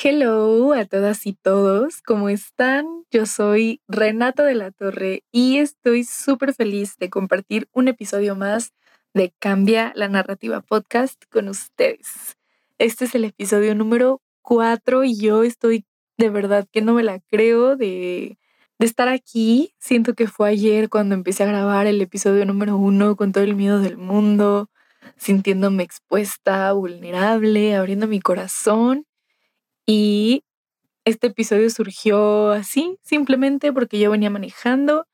Hello 0.00 0.74
a 0.74 0.84
todas 0.84 1.26
y 1.26 1.32
todos, 1.32 2.02
¿cómo 2.02 2.28
están? 2.28 2.86
Yo 3.10 3.26
soy 3.26 3.82
Renata 3.88 4.44
de 4.44 4.54
la 4.54 4.70
Torre 4.70 5.24
y 5.32 5.58
estoy 5.58 6.04
súper 6.04 6.54
feliz 6.54 6.96
de 6.98 7.10
compartir 7.10 7.68
un 7.72 7.88
episodio 7.88 8.36
más 8.36 8.72
de 9.12 9.34
Cambia 9.40 9.90
la 9.96 10.06
Narrativa 10.06 10.60
Podcast 10.60 11.20
con 11.32 11.48
ustedes. 11.48 12.36
Este 12.78 13.06
es 13.06 13.16
el 13.16 13.24
episodio 13.24 13.74
número 13.74 14.22
4 14.42 15.02
y 15.02 15.18
yo 15.18 15.42
estoy 15.42 15.84
de 16.16 16.30
verdad 16.30 16.68
que 16.70 16.80
no 16.80 16.94
me 16.94 17.02
la 17.02 17.18
creo 17.18 17.74
de, 17.74 18.38
de 18.78 18.86
estar 18.86 19.08
aquí. 19.08 19.74
Siento 19.80 20.14
que 20.14 20.28
fue 20.28 20.50
ayer 20.50 20.90
cuando 20.90 21.16
empecé 21.16 21.42
a 21.42 21.46
grabar 21.46 21.88
el 21.88 22.00
episodio 22.00 22.44
número 22.46 22.76
1 22.76 23.16
con 23.16 23.32
todo 23.32 23.42
el 23.42 23.56
miedo 23.56 23.80
del 23.80 23.96
mundo, 23.96 24.70
sintiéndome 25.16 25.82
expuesta, 25.82 26.70
vulnerable, 26.72 27.74
abriendo 27.74 28.06
mi 28.06 28.20
corazón 28.20 29.08
y 29.90 30.44
este 31.06 31.28
episodio 31.28 31.70
surgió 31.70 32.50
así, 32.50 32.98
simplemente 33.02 33.72
porque 33.72 33.98
yo 33.98 34.10
venía 34.10 34.28
manejando, 34.28 35.06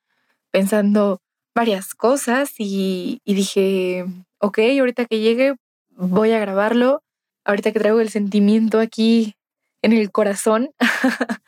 pensando 0.51 1.23
varias 1.55 1.95
cosas 1.95 2.55
y, 2.59 3.21
dije, 3.25 4.05
ok, 4.39 4.59
ahorita 4.81 5.05
que 5.05 5.21
llegue 5.21 5.55
voy 5.91 6.33
a 6.33 6.41
grabarlo, 6.41 7.05
ahorita 7.45 7.71
que 7.71 7.79
traigo 7.79 8.01
el 8.01 8.09
sentimiento 8.09 8.81
aquí 8.81 9.37
en 9.81 9.93
el 9.93 10.11
corazón. 10.11 10.71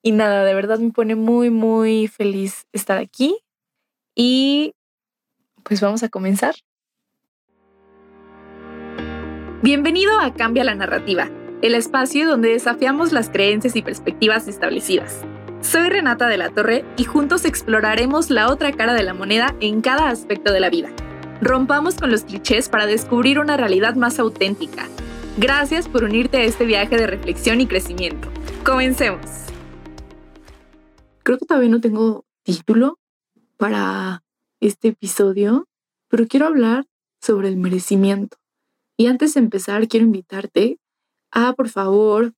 y 0.00 0.12
nada, 0.12 0.44
de 0.44 0.54
verdad 0.54 0.78
me 0.78 0.92
pone 0.92 1.16
muy, 1.16 1.50
muy 1.50 2.06
feliz 2.06 2.68
estar 2.70 2.98
aquí. 2.98 3.38
Y 4.14 4.76
pues 5.64 5.80
vamos 5.80 6.04
a 6.04 6.08
comenzar. 6.08 6.54
Bienvenido 9.62 10.20
a 10.20 10.32
Cambia 10.32 10.62
la 10.62 10.76
Narrativa 10.76 11.28
el 11.62 11.76
espacio 11.76 12.28
donde 12.28 12.50
desafiamos 12.50 13.12
las 13.12 13.30
creencias 13.30 13.76
y 13.76 13.82
perspectivas 13.82 14.48
establecidas. 14.48 15.22
Soy 15.60 15.88
Renata 15.88 16.26
de 16.26 16.36
la 16.36 16.50
Torre 16.50 16.84
y 16.96 17.04
juntos 17.04 17.44
exploraremos 17.44 18.30
la 18.30 18.50
otra 18.50 18.72
cara 18.72 18.94
de 18.94 19.04
la 19.04 19.14
moneda 19.14 19.54
en 19.60 19.80
cada 19.80 20.10
aspecto 20.10 20.52
de 20.52 20.58
la 20.58 20.70
vida. 20.70 20.90
Rompamos 21.40 21.94
con 21.94 22.10
los 22.10 22.24
clichés 22.24 22.68
para 22.68 22.86
descubrir 22.86 23.38
una 23.38 23.56
realidad 23.56 23.94
más 23.94 24.18
auténtica. 24.18 24.88
Gracias 25.38 25.88
por 25.88 26.02
unirte 26.02 26.38
a 26.38 26.42
este 26.42 26.66
viaje 26.66 26.96
de 26.96 27.06
reflexión 27.06 27.60
y 27.60 27.66
crecimiento. 27.68 28.28
Comencemos. 28.64 29.20
Creo 31.22 31.38
que 31.38 31.46
todavía 31.46 31.70
no 31.70 31.80
tengo 31.80 32.24
título 32.42 32.98
para 33.56 34.24
este 34.58 34.88
episodio, 34.88 35.68
pero 36.08 36.26
quiero 36.26 36.46
hablar 36.46 36.86
sobre 37.20 37.46
el 37.46 37.56
merecimiento. 37.56 38.36
Y 38.96 39.06
antes 39.06 39.34
de 39.34 39.40
empezar, 39.40 39.86
quiero 39.86 40.06
invitarte 40.06 40.80
Ah, 41.32 41.54
por 41.56 41.70
favor, 41.70 42.34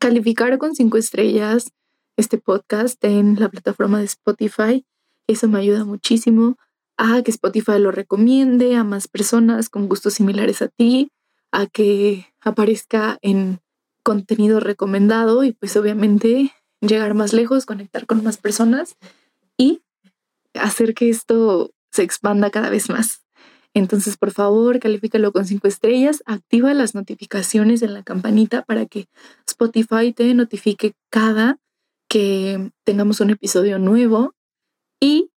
calificar 0.00 0.56
con 0.56 0.74
cinco 0.74 0.96
estrellas 0.96 1.72
este 2.16 2.38
podcast 2.38 3.02
en 3.04 3.38
la 3.38 3.50
plataforma 3.50 3.98
de 3.98 4.06
Spotify. 4.06 4.86
Eso 5.26 5.48
me 5.48 5.58
ayuda 5.58 5.84
muchísimo 5.84 6.56
a 6.96 7.20
que 7.22 7.30
Spotify 7.30 7.78
lo 7.78 7.90
recomiende 7.90 8.74
a 8.74 8.84
más 8.84 9.06
personas 9.06 9.68
con 9.68 9.86
gustos 9.86 10.14
similares 10.14 10.62
a 10.62 10.68
ti, 10.68 11.12
a 11.52 11.66
que 11.66 12.26
aparezca 12.40 13.18
en 13.20 13.60
contenido 14.02 14.60
recomendado 14.60 15.44
y 15.44 15.52
pues 15.52 15.76
obviamente 15.76 16.54
llegar 16.80 17.12
más 17.12 17.34
lejos, 17.34 17.66
conectar 17.66 18.06
con 18.06 18.24
más 18.24 18.38
personas 18.38 18.96
y 19.58 19.82
hacer 20.54 20.94
que 20.94 21.10
esto 21.10 21.70
se 21.90 22.02
expanda 22.02 22.50
cada 22.50 22.70
vez 22.70 22.88
más. 22.88 23.25
Entonces, 23.76 24.16
por 24.16 24.30
favor, 24.30 24.80
califícalo 24.80 25.32
con 25.32 25.44
cinco 25.44 25.68
estrellas, 25.68 26.22
activa 26.24 26.72
las 26.72 26.94
notificaciones 26.94 27.82
en 27.82 27.92
la 27.92 28.02
campanita 28.02 28.62
para 28.62 28.86
que 28.86 29.06
Spotify 29.46 30.14
te 30.14 30.32
notifique 30.32 30.94
cada 31.10 31.58
que 32.08 32.70
tengamos 32.84 33.20
un 33.20 33.28
episodio 33.28 33.78
nuevo 33.78 34.34
y 34.98 35.30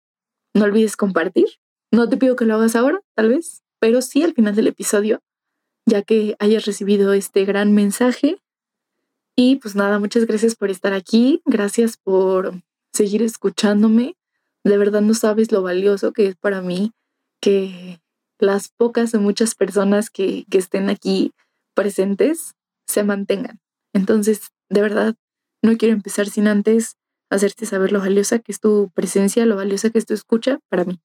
no 0.55 0.67
olvides 0.67 0.97
compartir. 0.97 1.47
No 1.91 2.09
te 2.09 2.17
pido 2.17 2.37
que 2.37 2.45
lo 2.45 2.55
hagas 2.55 2.77
ahora, 2.77 3.01
tal 3.17 3.31
vez, 3.31 3.65
pero 3.81 4.03
sí 4.03 4.23
al 4.23 4.35
final 4.35 4.55
del 4.55 4.69
episodio, 4.69 5.21
ya 5.85 6.03
que 6.03 6.37
hayas 6.39 6.65
recibido 6.65 7.15
este 7.15 7.45
gran 7.45 7.75
mensaje. 7.75 8.39
Y 9.35 9.57
pues 9.57 9.75
nada, 9.75 9.99
muchas 9.99 10.27
gracias 10.27 10.55
por 10.55 10.71
estar 10.71 10.93
aquí, 10.93 11.43
gracias 11.45 11.97
por 11.97 12.63
seguir 12.93 13.21
escuchándome. 13.21 14.15
De 14.63 14.79
verdad 14.79 15.01
no 15.01 15.15
sabes 15.15 15.51
lo 15.51 15.61
valioso 15.63 16.13
que 16.13 16.29
es 16.29 16.37
para 16.37 16.63
mí 16.63 16.93
que 17.41 17.99
las 18.39 18.69
pocas 18.69 19.15
o 19.15 19.21
muchas 19.21 19.55
personas 19.55 20.11
que, 20.11 20.45
estén 20.51 20.91
aquí 20.91 21.33
presentes 21.75 22.55
se 22.87 23.05
mantengan. 23.05 23.61
Entonces, 23.93 24.49
de 24.69 24.83
verdad, 24.83 25.15
no 25.63 25.77
quiero 25.77 25.95
empezar 25.95 26.29
sin 26.29 26.49
antes 26.49 26.97
hacerte 27.31 27.67
saber 27.67 27.93
lo 27.93 28.01
valiosa 28.01 28.39
que 28.39 28.53
es 28.53 28.61
tu 28.61 28.91
presencia, 28.95 29.45
lo 29.47 29.57
valiosa 29.57 29.91
que 29.91 29.99
es 29.99 30.07
tu 30.07 30.15
escucha 30.15 30.61
para 30.69 30.85
mí. 30.85 31.01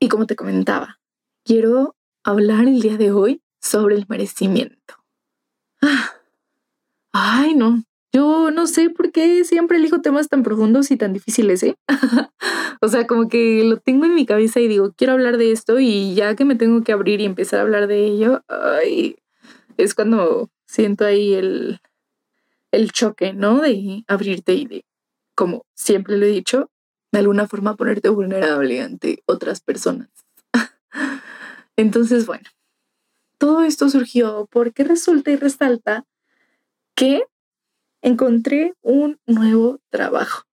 Y 0.00 0.08
como 0.08 0.26
te 0.26 0.36
comentaba, 0.36 1.00
quiero 1.44 1.96
hablar 2.24 2.66
el 2.68 2.80
día 2.80 2.96
de 2.96 3.12
hoy 3.12 3.42
sobre 3.60 3.96
el 3.96 4.06
merecimiento. 4.08 4.96
Ah, 5.80 6.12
ay, 7.12 7.54
no, 7.54 7.82
yo 8.12 8.50
no 8.50 8.66
sé 8.66 8.90
por 8.90 9.10
qué 9.10 9.44
siempre 9.44 9.78
elijo 9.78 10.02
temas 10.02 10.28
tan 10.28 10.42
profundos 10.42 10.90
y 10.90 10.96
tan 10.96 11.14
difíciles, 11.14 11.62
¿eh? 11.62 11.76
o 12.82 12.88
sea, 12.88 13.06
como 13.06 13.28
que 13.28 13.64
lo 13.64 13.78
tengo 13.78 14.04
en 14.04 14.14
mi 14.14 14.26
cabeza 14.26 14.60
y 14.60 14.68
digo, 14.68 14.92
quiero 14.96 15.14
hablar 15.14 15.38
de 15.38 15.52
esto 15.52 15.80
y 15.80 16.14
ya 16.14 16.36
que 16.36 16.44
me 16.44 16.54
tengo 16.54 16.82
que 16.82 16.92
abrir 16.92 17.20
y 17.20 17.24
empezar 17.24 17.60
a 17.60 17.62
hablar 17.62 17.86
de 17.86 18.04
ello, 18.04 18.44
ay, 18.48 19.16
es 19.78 19.94
cuando 19.94 20.50
siento 20.66 21.06
ahí 21.06 21.34
el, 21.34 21.80
el 22.70 22.92
choque, 22.92 23.32
¿no? 23.32 23.60
De 23.60 24.04
abrirte 24.08 24.54
y 24.54 24.66
de, 24.66 24.84
como 25.34 25.64
siempre 25.74 26.18
lo 26.18 26.26
he 26.26 26.30
dicho, 26.30 26.70
de 27.12 27.20
alguna 27.20 27.46
forma 27.46 27.76
ponerte 27.76 28.10
vulnerable 28.10 28.80
ante 28.82 29.22
otras 29.26 29.60
personas. 29.60 30.08
Entonces, 31.76 32.26
bueno, 32.26 32.48
todo 33.38 33.62
esto 33.62 33.88
surgió 33.88 34.48
porque 34.50 34.84
resulta 34.84 35.30
y 35.30 35.36
resalta 35.36 36.04
que 36.94 37.22
encontré 38.02 38.74
un 38.82 39.18
nuevo 39.26 39.80
trabajo. 39.90 40.44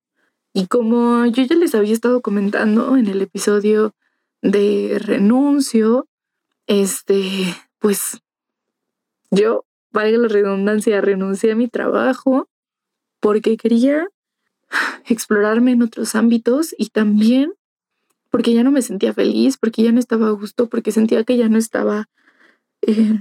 Y 0.53 0.67
como 0.67 1.25
yo 1.25 1.43
ya 1.43 1.55
les 1.55 1.75
había 1.75 1.93
estado 1.93 2.21
comentando 2.21 2.95
en 2.97 3.07
el 3.07 3.21
episodio 3.21 3.93
de 4.41 4.97
renuncio, 4.99 6.07
este, 6.67 7.55
pues 7.79 8.21
yo, 9.31 9.65
valga 9.91 10.17
la 10.17 10.27
redundancia, 10.27 11.01
renuncié 11.01 11.51
a 11.51 11.55
mi 11.55 11.67
trabajo 11.67 12.47
porque 13.19 13.57
quería 13.57 14.07
explorarme 15.07 15.71
en 15.71 15.81
otros 15.81 16.15
ámbitos 16.15 16.73
y 16.77 16.89
también 16.89 17.53
porque 18.29 18.53
ya 18.53 18.63
no 18.63 18.71
me 18.71 18.83
sentía 18.83 19.13
feliz, 19.13 19.57
porque 19.57 19.83
ya 19.83 19.91
no 19.91 19.99
estaba 19.99 20.27
a 20.27 20.31
gusto, 20.31 20.69
porque 20.69 20.91
sentía 20.91 21.23
que 21.23 21.37
ya 21.37 21.49
no 21.49 21.57
estaba 21.57 22.07
eh, 22.81 23.19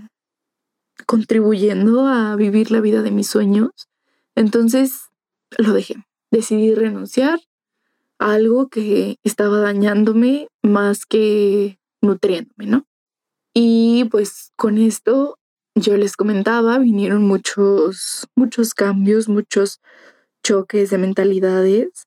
contribuyendo 1.06 2.06
a 2.06 2.36
vivir 2.36 2.70
la 2.70 2.80
vida 2.80 3.02
de 3.02 3.10
mis 3.10 3.26
sueños. 3.26 3.87
Entonces 4.38 5.10
lo 5.58 5.72
dejé. 5.72 5.96
Decidí 6.30 6.72
renunciar 6.72 7.40
a 8.20 8.34
algo 8.34 8.68
que 8.68 9.16
estaba 9.24 9.58
dañándome 9.58 10.46
más 10.62 11.06
que 11.06 11.80
nutriéndome, 12.00 12.66
¿no? 12.66 12.86
Y 13.52 14.04
pues 14.12 14.52
con 14.54 14.78
esto 14.78 15.40
yo 15.74 15.96
les 15.96 16.16
comentaba, 16.16 16.78
vinieron 16.78 17.24
muchos, 17.24 18.28
muchos 18.36 18.74
cambios, 18.74 19.28
muchos 19.28 19.80
choques 20.44 20.90
de 20.90 20.98
mentalidades 20.98 22.06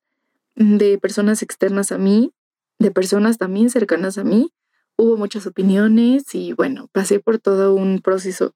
de 0.55 0.97
personas 0.99 1.43
externas 1.43 1.91
a 1.91 1.97
mí, 1.97 2.31
de 2.79 2.91
personas 2.91 3.39
también 3.39 3.69
cercanas 3.69 4.17
a 4.17 4.23
mí. 4.23 4.53
Hubo 4.95 5.17
muchas 5.17 5.47
opiniones 5.47 6.33
y 6.33 6.53
bueno, 6.53 6.87
pasé 6.93 7.19
por 7.19 7.39
todo 7.39 7.75
un 7.75 7.99
proceso 7.99 8.53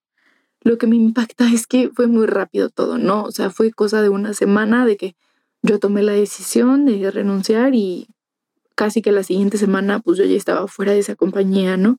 lo 0.65 0.79
que 0.79 0.87
me 0.87 0.95
impacta 0.95 1.47
es 1.53 1.67
que 1.67 1.91
fue 1.91 2.07
muy 2.07 2.25
rápido 2.25 2.69
todo, 2.69 2.97
¿no? 2.97 3.23
O 3.23 3.31
sea, 3.31 3.51
fue 3.51 3.71
cosa 3.71 4.01
de 4.01 4.09
una 4.09 4.33
semana 4.33 4.85
de 4.85 4.97
que 4.97 5.15
yo 5.61 5.79
tomé 5.79 6.01
la 6.01 6.13
decisión 6.13 6.85
de 6.85 7.11
renunciar 7.11 7.75
y 7.75 8.07
casi 8.73 9.03
que 9.03 9.11
la 9.11 9.23
siguiente 9.23 9.59
semana 9.59 9.99
pues 9.99 10.17
yo 10.17 10.25
ya 10.25 10.35
estaba 10.35 10.67
fuera 10.67 10.91
de 10.93 10.99
esa 10.99 11.15
compañía, 11.15 11.77
¿no? 11.77 11.97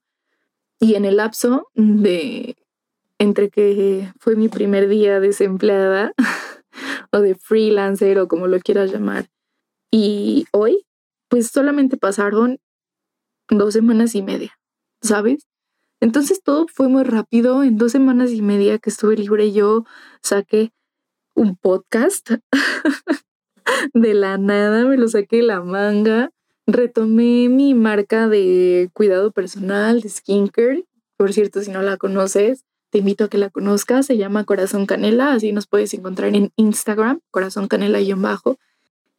Y 0.81 0.97
en 0.97 1.05
el 1.05 1.19
lapso 1.19 1.69
de 1.75 2.57
entre 3.19 3.51
que 3.51 4.13
fue 4.19 4.35
mi 4.35 4.49
primer 4.49 4.89
día 4.89 5.21
desempleada 5.21 6.13
o 7.13 7.21
de 7.21 7.37
freelancer 7.37 8.19
o 8.19 8.27
como 8.27 8.49
lo 8.49 8.59
quieras 8.59 8.91
llamar 8.93 9.29
y 9.93 10.45
hoy, 10.51 10.85
pues 11.29 11.49
solamente 11.49 11.97
pasaron 11.97 12.59
dos 13.49 13.75
semanas 13.75 14.17
y 14.17 14.23
media, 14.23 14.59
¿sabes? 15.03 15.47
Entonces 16.01 16.43
todo 16.43 16.67
fue 16.73 16.89
muy 16.89 17.05
rápido. 17.05 17.63
En 17.63 17.79
dos 17.79 17.93
semanas 17.93 18.31
y 18.31 18.43
media 18.43 18.79
que 18.79 18.91
estuve 18.91 19.17
libre 19.17 19.53
yo 19.53 19.85
saqué 20.23 20.73
un 21.35 21.57
podcast 21.57 22.31
de 23.95 24.15
la 24.15 24.39
nada, 24.39 24.85
me 24.85 24.97
lo 24.97 25.09
saqué 25.09 25.39
de 25.39 25.43
la 25.43 25.63
manga. 25.63 26.31
Retomé 26.67 27.49
mi 27.49 27.75
marca 27.75 28.29
de 28.29 28.91
cuidado 28.93 29.31
personal, 29.31 30.01
de 30.01 30.09
skincare. 30.09 30.85
Por 31.17 31.33
cierto, 31.33 31.63
si 31.63 31.71
no 31.71 31.81
la 31.83 31.97
conoces, 31.97 32.65
te 32.91 32.99
invito 32.99 33.25
a 33.25 33.29
que 33.29 33.39
la 33.39 33.51
conozcas. 33.51 34.07
Se 34.07 34.17
llama 34.17 34.45
Corazón 34.45 34.87
Canela, 34.87 35.33
así 35.33 35.53
nos 35.53 35.67
puedes 35.67 35.95
encontrar 35.95 36.35
en 36.35 36.53
Instagram, 36.57 37.21
Corazón 37.31 37.69
Canela 37.69 38.01
y 38.01 38.13
bajo. 38.15 38.59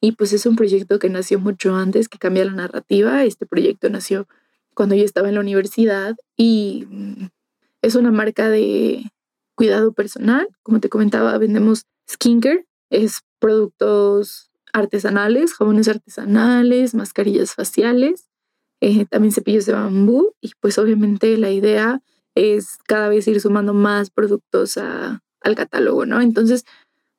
Y 0.02 0.12
pues 0.12 0.34
es 0.34 0.46
un 0.46 0.56
proyecto 0.56 1.00
que 1.00 1.10
nació 1.10 1.40
mucho 1.40 1.76
antes 1.76 2.10
que 2.10 2.18
cambia 2.18 2.46
la 2.46 2.52
narrativa. 2.52 3.24
Este 3.24 3.46
proyecto 3.46 3.90
nació 3.90 4.28
cuando 4.78 4.94
yo 4.94 5.04
estaba 5.04 5.28
en 5.28 5.34
la 5.34 5.42
universidad 5.42 6.16
y 6.38 6.86
mm, 6.88 7.30
es 7.82 7.96
una 7.96 8.12
marca 8.12 8.48
de 8.48 9.06
cuidado 9.56 9.92
personal. 9.92 10.48
Como 10.62 10.80
te 10.80 10.88
comentaba, 10.88 11.36
vendemos 11.40 11.86
skincare, 12.08 12.68
es 12.92 13.22
productos 13.40 14.52
artesanales, 14.74 15.56
jabones 15.56 15.88
artesanales, 15.88 16.94
mascarillas 16.94 17.56
faciales, 17.56 18.30
eh, 18.80 19.08
también 19.08 19.32
cepillos 19.32 19.66
de 19.66 19.74
bambú 19.74 20.34
y 20.42 20.52
pues 20.60 20.78
obviamente 20.78 21.36
la 21.38 21.50
idea 21.50 22.00
es 22.36 22.78
cada 22.88 23.10
vez 23.10 23.28
ir 23.28 23.42
sumando 23.42 23.74
más 23.74 24.12
productos 24.12 24.78
al 24.78 25.56
catálogo, 25.56 26.06
¿no? 26.06 26.22
Entonces, 26.22 26.66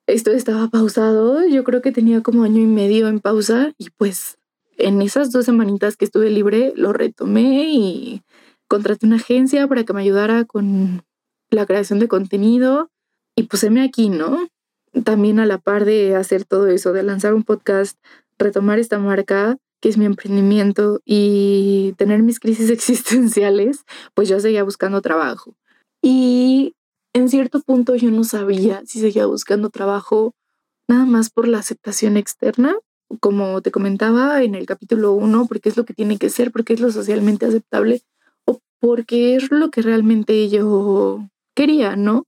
esto 0.06 0.30
estaba 0.30 0.68
pausado, 0.68 1.44
yo 1.48 1.64
creo 1.64 1.82
que 1.82 1.90
tenía 1.90 2.22
como 2.22 2.44
año 2.44 2.62
y 2.62 2.66
medio 2.66 3.08
en 3.08 3.18
pausa 3.18 3.72
y 3.78 3.90
pues 3.90 4.38
en 4.78 5.02
esas 5.02 5.30
dos 5.30 5.44
semanitas 5.44 5.96
que 5.96 6.04
estuve 6.04 6.30
libre 6.30 6.72
lo 6.76 6.92
retomé 6.92 7.70
y 7.72 8.22
contraté 8.68 9.06
una 9.06 9.16
agencia 9.16 9.66
para 9.66 9.84
que 9.84 9.92
me 9.92 10.02
ayudara 10.02 10.44
con 10.44 11.04
la 11.50 11.66
creación 11.66 11.98
de 11.98 12.08
contenido 12.08 12.90
y 13.34 13.44
puseme 13.44 13.82
aquí, 13.82 14.08
¿no? 14.08 14.48
También 15.04 15.38
a 15.38 15.46
la 15.46 15.58
par 15.58 15.84
de 15.84 16.14
hacer 16.16 16.44
todo 16.44 16.68
eso, 16.68 16.92
de 16.92 17.02
lanzar 17.02 17.34
un 17.34 17.42
podcast, 17.42 17.98
retomar 18.38 18.78
esta 18.78 18.98
marca, 18.98 19.56
que 19.80 19.88
es 19.88 19.96
mi 19.96 20.06
emprendimiento, 20.06 21.00
y 21.04 21.94
tener 21.98 22.22
mis 22.22 22.40
crisis 22.40 22.70
existenciales, 22.70 23.84
pues 24.14 24.28
yo 24.28 24.40
seguía 24.40 24.64
buscando 24.64 25.00
trabajo. 25.02 25.54
Y 26.02 26.74
en 27.12 27.28
cierto 27.28 27.60
punto 27.60 27.96
yo 27.96 28.10
no 28.10 28.24
sabía 28.24 28.82
si 28.86 29.00
seguía 29.00 29.26
buscando 29.26 29.70
trabajo 29.70 30.34
nada 30.88 31.04
más 31.04 31.30
por 31.30 31.48
la 31.48 31.58
aceptación 31.58 32.16
externa, 32.16 32.76
como 33.20 33.62
te 33.62 33.70
comentaba 33.70 34.42
en 34.42 34.54
el 34.54 34.66
capítulo 34.66 35.12
1, 35.12 35.46
porque 35.46 35.68
es 35.68 35.76
lo 35.76 35.84
que 35.84 35.94
tiene 35.94 36.18
que 36.18 36.30
ser, 36.30 36.52
porque 36.52 36.74
es 36.74 36.80
lo 36.80 36.90
socialmente 36.92 37.46
aceptable 37.46 38.02
o 38.44 38.60
porque 38.80 39.36
es 39.36 39.50
lo 39.50 39.70
que 39.70 39.82
realmente 39.82 40.48
yo 40.48 41.26
quería, 41.54 41.96
¿no? 41.96 42.26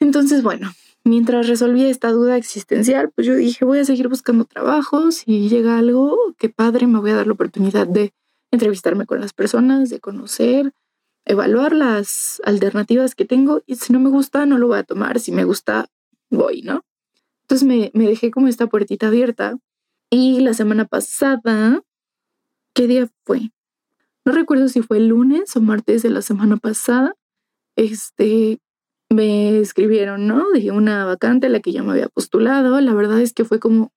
Entonces, 0.00 0.42
bueno, 0.42 0.72
mientras 1.04 1.48
resolvía 1.48 1.88
esta 1.88 2.10
duda 2.10 2.36
existencial, 2.36 3.10
pues 3.14 3.26
yo 3.26 3.34
dije, 3.34 3.64
voy 3.64 3.78
a 3.78 3.84
seguir 3.84 4.08
buscando 4.08 4.44
trabajo, 4.44 5.10
si 5.10 5.48
llega 5.48 5.78
algo, 5.78 6.16
qué 6.38 6.48
padre, 6.48 6.86
me 6.86 7.00
voy 7.00 7.10
a 7.10 7.16
dar 7.16 7.26
la 7.26 7.32
oportunidad 7.32 7.86
de 7.86 8.12
entrevistarme 8.50 9.06
con 9.06 9.20
las 9.20 9.32
personas, 9.32 9.90
de 9.90 10.00
conocer, 10.00 10.72
evaluar 11.24 11.72
las 11.72 12.40
alternativas 12.44 13.14
que 13.14 13.24
tengo 13.24 13.62
y 13.66 13.76
si 13.76 13.92
no 13.92 14.00
me 14.00 14.10
gusta, 14.10 14.46
no 14.46 14.58
lo 14.58 14.68
voy 14.68 14.78
a 14.78 14.84
tomar, 14.84 15.20
si 15.20 15.32
me 15.32 15.44
gusta, 15.44 15.88
voy, 16.30 16.62
¿no? 16.62 16.84
Entonces 17.42 17.66
me, 17.66 17.90
me 17.94 18.06
dejé 18.06 18.30
como 18.30 18.48
esta 18.48 18.66
puertita 18.66 19.08
abierta 19.08 19.56
y 20.10 20.40
la 20.40 20.54
semana 20.54 20.86
pasada, 20.86 21.82
¿qué 22.74 22.86
día 22.86 23.08
fue? 23.24 23.50
No 24.24 24.32
recuerdo 24.32 24.68
si 24.68 24.82
fue 24.82 24.98
el 24.98 25.08
lunes 25.08 25.56
o 25.56 25.60
martes 25.60 26.02
de 26.02 26.10
la 26.10 26.22
semana 26.22 26.56
pasada, 26.56 27.14
este, 27.76 28.58
me 29.10 29.58
escribieron, 29.58 30.26
¿no? 30.26 30.50
De 30.50 30.70
una 30.70 31.04
vacante 31.04 31.46
a 31.46 31.50
la 31.50 31.60
que 31.60 31.72
ya 31.72 31.82
me 31.82 31.92
había 31.92 32.08
postulado. 32.08 32.80
La 32.80 32.94
verdad 32.94 33.20
es 33.20 33.32
que 33.32 33.44
fue 33.44 33.58
como, 33.58 33.92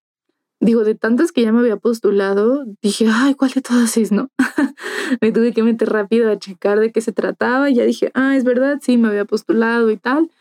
digo, 0.60 0.84
de 0.84 0.96
tantas 0.96 1.32
que 1.32 1.42
ya 1.42 1.52
me 1.52 1.60
había 1.60 1.78
postulado, 1.78 2.66
dije, 2.82 3.08
ay, 3.12 3.34
¿cuál 3.36 3.52
de 3.52 3.62
todas 3.62 3.98
es, 3.98 4.12
no? 4.12 4.30
me 5.22 5.32
tuve 5.32 5.54
que 5.54 5.64
meter 5.64 5.90
rápido 5.90 6.32
a 6.32 6.40
checar 6.40 6.80
de 6.80 6.92
qué 6.92 7.02
se 7.02 7.12
trataba. 7.12 7.70
Y 7.70 7.76
ya 7.76 7.84
dije, 7.84 8.12
ah, 8.14 8.36
es 8.38 8.44
verdad, 8.44 8.80
sí, 8.82 8.98
me 8.98 9.10
había 9.10 9.26
postulado 9.26 9.92
y 9.92 9.98
tal. 9.98 10.32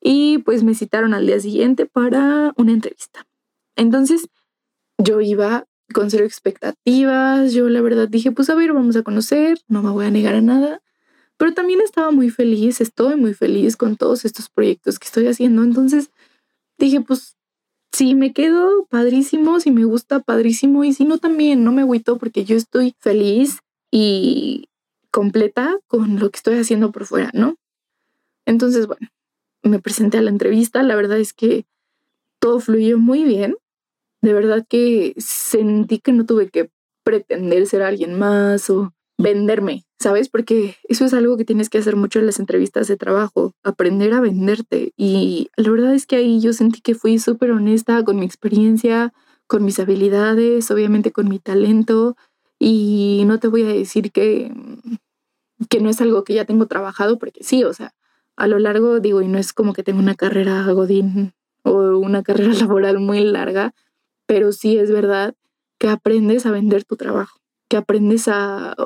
Y 0.00 0.38
pues 0.38 0.62
me 0.62 0.74
citaron 0.74 1.14
al 1.14 1.26
día 1.26 1.40
siguiente 1.40 1.86
para 1.86 2.52
una 2.56 2.72
entrevista. 2.72 3.26
Entonces, 3.76 4.28
yo 5.02 5.20
iba 5.20 5.66
con 5.92 6.10
cero 6.10 6.24
expectativas. 6.24 7.52
Yo 7.52 7.68
la 7.68 7.80
verdad 7.80 8.08
dije, 8.08 8.32
pues 8.32 8.50
a 8.50 8.54
ver, 8.54 8.72
vamos 8.72 8.96
a 8.96 9.02
conocer, 9.02 9.58
no 9.68 9.82
me 9.82 9.90
voy 9.90 10.06
a 10.06 10.10
negar 10.10 10.34
a 10.34 10.40
nada 10.40 10.80
pero 11.40 11.54
también 11.54 11.80
estaba 11.80 12.10
muy 12.10 12.28
feliz, 12.28 12.82
estoy 12.82 13.16
muy 13.16 13.32
feliz 13.32 13.78
con 13.78 13.96
todos 13.96 14.26
estos 14.26 14.50
proyectos 14.50 14.98
que 14.98 15.06
estoy 15.06 15.26
haciendo. 15.26 15.62
Entonces 15.62 16.10
dije, 16.76 17.00
pues 17.00 17.34
si 17.92 18.14
me 18.14 18.34
quedo 18.34 18.84
padrísimo, 18.90 19.58
si 19.58 19.70
me 19.70 19.84
gusta 19.84 20.20
padrísimo 20.20 20.84
y 20.84 20.92
si 20.92 21.06
no 21.06 21.16
también, 21.16 21.64
no 21.64 21.72
me 21.72 21.80
agüito 21.80 22.18
porque 22.18 22.44
yo 22.44 22.56
estoy 22.56 22.94
feliz 22.98 23.60
y 23.90 24.68
completa 25.10 25.78
con 25.86 26.20
lo 26.20 26.30
que 26.30 26.36
estoy 26.36 26.58
haciendo 26.58 26.92
por 26.92 27.06
fuera, 27.06 27.30
¿no? 27.32 27.56
Entonces, 28.44 28.86
bueno, 28.86 29.08
me 29.62 29.78
presenté 29.78 30.18
a 30.18 30.22
la 30.22 30.28
entrevista, 30.28 30.82
la 30.82 30.94
verdad 30.94 31.18
es 31.18 31.32
que 31.32 31.64
todo 32.38 32.60
fluyó 32.60 32.98
muy 32.98 33.24
bien, 33.24 33.56
de 34.22 34.32
verdad 34.32 34.66
que 34.68 35.14
sentí 35.18 35.98
que 35.98 36.12
no 36.12 36.26
tuve 36.26 36.50
que 36.50 36.70
pretender 37.04 37.66
ser 37.66 37.82
alguien 37.82 38.18
más 38.18 38.70
o 38.70 38.92
venderme, 39.20 39.84
¿sabes? 39.98 40.28
Porque 40.28 40.76
eso 40.88 41.04
es 41.04 41.14
algo 41.14 41.36
que 41.36 41.44
tienes 41.44 41.68
que 41.68 41.78
hacer 41.78 41.96
mucho 41.96 42.18
en 42.18 42.26
las 42.26 42.38
entrevistas 42.38 42.88
de 42.88 42.96
trabajo, 42.96 43.52
aprender 43.62 44.12
a 44.14 44.20
venderte. 44.20 44.92
Y 44.96 45.50
la 45.56 45.70
verdad 45.70 45.94
es 45.94 46.06
que 46.06 46.16
ahí 46.16 46.40
yo 46.40 46.52
sentí 46.52 46.80
que 46.80 46.94
fui 46.94 47.18
súper 47.18 47.50
honesta 47.50 48.02
con 48.04 48.18
mi 48.18 48.26
experiencia, 48.26 49.12
con 49.46 49.64
mis 49.64 49.78
habilidades, 49.78 50.70
obviamente 50.70 51.12
con 51.12 51.28
mi 51.28 51.38
talento. 51.38 52.16
Y 52.58 53.24
no 53.26 53.38
te 53.38 53.48
voy 53.48 53.62
a 53.64 53.68
decir 53.68 54.10
que, 54.12 54.52
que 55.68 55.80
no 55.80 55.90
es 55.90 56.00
algo 56.00 56.24
que 56.24 56.34
ya 56.34 56.44
tengo 56.44 56.66
trabajado, 56.66 57.18
porque 57.18 57.44
sí, 57.44 57.64
o 57.64 57.72
sea, 57.72 57.94
a 58.36 58.46
lo 58.46 58.58
largo, 58.58 59.00
digo, 59.00 59.22
y 59.22 59.28
no 59.28 59.38
es 59.38 59.52
como 59.52 59.72
que 59.74 59.82
tengo 59.82 59.98
una 59.98 60.14
carrera 60.14 60.64
godín 60.72 61.34
o 61.62 61.98
una 61.98 62.22
carrera 62.22 62.52
laboral 62.60 62.98
muy 63.00 63.22
larga, 63.24 63.74
pero 64.30 64.52
sí 64.52 64.78
es 64.78 64.92
verdad 64.92 65.34
que 65.76 65.88
aprendes 65.88 66.46
a 66.46 66.52
vender 66.52 66.84
tu 66.84 66.96
trabajo 66.96 67.40
que 67.70 67.76
aprendes 67.76 68.26
a, 68.26 68.76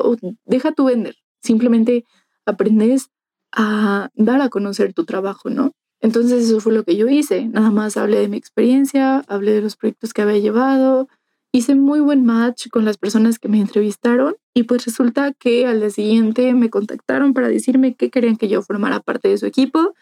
deja 0.45 0.73
tu 0.73 0.85
vender, 0.85 1.17
simplemente 1.43 2.05
aprendes 2.45 3.09
a 3.51 4.11
dar 4.15 4.43
a 4.43 4.51
conocer 4.51 4.93
tu 4.93 5.05
trabajo, 5.05 5.49
¿no? 5.49 5.73
Entonces 6.01 6.45
eso 6.45 6.61
fue 6.61 6.75
lo 6.75 6.85
que 6.85 6.97
yo 6.97 7.09
hice, 7.09 7.47
nada 7.47 7.71
más 7.71 7.97
hablé 7.97 8.21
de 8.21 8.29
mi 8.29 8.37
experiencia, 8.37 9.25
hablé 9.27 9.53
de 9.53 9.63
los 9.63 9.77
proyectos 9.77 10.13
que 10.13 10.21
había 10.21 10.39
llevado, 10.39 11.09
hice 11.51 11.75
muy 11.75 12.01
buen 12.01 12.27
match 12.27 12.69
con 12.69 12.85
las 12.85 12.99
personas 12.99 13.39
que 13.39 13.49
me 13.49 13.59
entrevistaron 13.59 14.37
y 14.53 14.65
pues 14.65 14.85
resulta 14.85 15.33
que 15.33 15.67
al 15.67 15.81
día 15.81 15.91
siguiente 15.91 16.53
me 16.53 16.69
contactaron 16.69 17.33
para 17.33 17.49
decirme 17.49 17.95
que 17.95 18.11
querían 18.11 18.37
que 18.37 18.49
yo 18.49 18.61
formara 18.61 19.01
parte 19.01 19.29
de 19.29 19.39
su 19.39 19.47
equipo, 19.47 19.95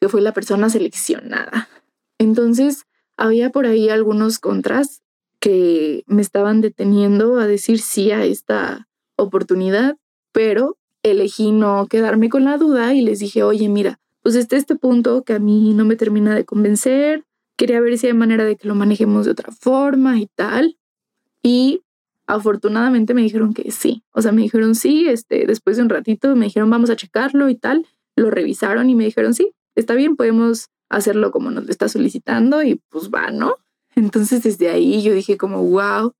que 0.00 0.08
fue 0.08 0.20
la 0.20 0.32
persona 0.32 0.70
seleccionada. 0.70 1.68
Entonces 2.18 2.86
había 3.16 3.50
por 3.50 3.66
ahí 3.66 3.88
algunos 3.88 4.38
contras 4.38 5.02
que 5.40 6.04
me 6.06 6.22
estaban 6.22 6.60
deteniendo 6.60 7.38
a 7.38 7.46
decir 7.46 7.80
sí 7.80 8.10
a 8.10 8.24
esta 8.24 8.88
oportunidad, 9.16 9.96
pero 10.32 10.78
elegí 11.02 11.52
no 11.52 11.86
quedarme 11.86 12.28
con 12.28 12.44
la 12.44 12.56
duda 12.56 12.94
y 12.94 13.02
les 13.02 13.18
dije, 13.18 13.42
oye, 13.42 13.68
mira, 13.68 14.00
pues 14.22 14.34
está 14.36 14.56
este 14.56 14.74
punto 14.74 15.22
que 15.22 15.34
a 15.34 15.38
mí 15.38 15.74
no 15.74 15.84
me 15.84 15.96
termina 15.96 16.34
de 16.34 16.44
convencer, 16.44 17.24
quería 17.56 17.80
ver 17.80 17.98
si 17.98 18.06
hay 18.06 18.14
manera 18.14 18.44
de 18.44 18.56
que 18.56 18.66
lo 18.66 18.74
manejemos 18.74 19.26
de 19.26 19.32
otra 19.32 19.52
forma 19.52 20.18
y 20.18 20.26
tal. 20.34 20.78
Y 21.42 21.82
afortunadamente 22.26 23.12
me 23.12 23.22
dijeron 23.22 23.52
que 23.52 23.70
sí, 23.70 24.02
o 24.12 24.22
sea, 24.22 24.32
me 24.32 24.42
dijeron 24.42 24.74
sí, 24.74 25.08
este, 25.08 25.46
después 25.46 25.76
de 25.76 25.82
un 25.82 25.90
ratito 25.90 26.34
me 26.36 26.46
dijeron 26.46 26.70
vamos 26.70 26.88
a 26.88 26.96
checarlo 26.96 27.50
y 27.50 27.54
tal, 27.54 27.86
lo 28.16 28.30
revisaron 28.30 28.88
y 28.88 28.94
me 28.94 29.04
dijeron 29.04 29.34
sí, 29.34 29.52
está 29.74 29.94
bien, 29.94 30.16
podemos 30.16 30.70
hacerlo 30.88 31.30
como 31.30 31.50
nos 31.50 31.64
lo 31.64 31.70
está 31.70 31.88
solicitando 31.88 32.62
y 32.62 32.80
pues 32.90 33.10
va, 33.10 33.30
¿no? 33.30 33.56
Entonces 33.96 34.42
desde 34.42 34.70
ahí 34.70 35.02
yo 35.02 35.12
dije 35.14 35.36
como, 35.36 35.62
wow, 35.62 36.12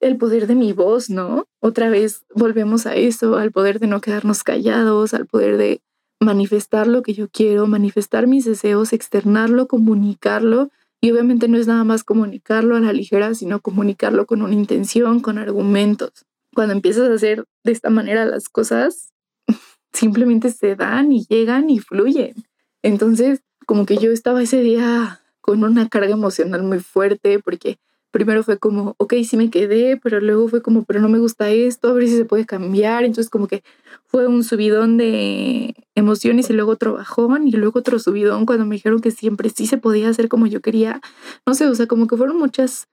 el 0.00 0.16
poder 0.16 0.46
de 0.46 0.54
mi 0.54 0.72
voz, 0.72 1.08
¿no? 1.10 1.46
Otra 1.60 1.88
vez 1.88 2.24
volvemos 2.34 2.86
a 2.86 2.94
eso, 2.94 3.36
al 3.36 3.52
poder 3.52 3.80
de 3.80 3.86
no 3.86 4.00
quedarnos 4.00 4.44
callados, 4.44 5.14
al 5.14 5.26
poder 5.26 5.56
de 5.56 5.80
manifestar 6.20 6.86
lo 6.86 7.02
que 7.02 7.14
yo 7.14 7.28
quiero, 7.28 7.66
manifestar 7.66 8.26
mis 8.26 8.44
deseos, 8.44 8.92
externarlo, 8.92 9.66
comunicarlo. 9.66 10.70
Y 11.00 11.10
obviamente 11.10 11.48
no 11.48 11.58
es 11.58 11.66
nada 11.66 11.84
más 11.84 12.04
comunicarlo 12.04 12.76
a 12.76 12.80
la 12.80 12.92
ligera, 12.92 13.34
sino 13.34 13.60
comunicarlo 13.60 14.26
con 14.26 14.42
una 14.42 14.54
intención, 14.54 15.20
con 15.20 15.38
argumentos. 15.38 16.26
Cuando 16.54 16.72
empiezas 16.72 17.08
a 17.08 17.14
hacer 17.14 17.44
de 17.62 17.72
esta 17.72 17.90
manera 17.90 18.24
las 18.24 18.48
cosas, 18.48 19.12
simplemente 19.92 20.50
se 20.50 20.76
dan 20.76 21.12
y 21.12 21.26
llegan 21.26 21.68
y 21.70 21.78
fluyen. 21.78 22.34
Entonces, 22.82 23.42
como 23.66 23.86
que 23.86 23.96
yo 23.96 24.10
estaba 24.10 24.42
ese 24.42 24.60
día 24.60 25.20
con 25.40 25.62
una 25.62 25.88
carga 25.88 26.12
emocional 26.12 26.62
muy 26.62 26.80
fuerte 26.80 27.38
porque 27.38 27.78
primero 28.14 28.44
fue 28.44 28.58
como, 28.58 28.94
ok, 28.98 29.14
sí 29.24 29.36
me 29.36 29.50
quedé, 29.50 29.96
pero 29.96 30.20
luego 30.20 30.46
fue 30.46 30.62
como, 30.62 30.84
pero 30.84 31.00
no 31.00 31.08
me 31.08 31.18
gusta 31.18 31.50
esto, 31.50 31.88
a 31.88 31.92
ver 31.94 32.08
si 32.08 32.16
se 32.16 32.24
puede 32.24 32.46
cambiar. 32.46 33.04
Entonces 33.04 33.28
como 33.28 33.48
que 33.48 33.64
fue 34.06 34.28
un 34.28 34.44
subidón 34.44 34.96
de 34.96 35.74
emociones 35.96 36.48
y 36.48 36.52
luego 36.52 36.70
otro 36.70 36.94
bajón 36.94 37.48
y 37.48 37.50
luego 37.50 37.80
otro 37.80 37.98
subidón 37.98 38.46
cuando 38.46 38.66
me 38.66 38.76
dijeron 38.76 39.00
que 39.00 39.10
siempre 39.10 39.50
sí 39.50 39.66
se 39.66 39.78
podía 39.78 40.08
hacer 40.08 40.28
como 40.28 40.46
yo 40.46 40.60
quería. 40.60 41.00
No 41.44 41.54
sé, 41.54 41.66
o 41.66 41.74
sea, 41.74 41.86
como 41.86 42.06
que 42.06 42.16
fueron 42.16 42.38
muchas, 42.38 42.86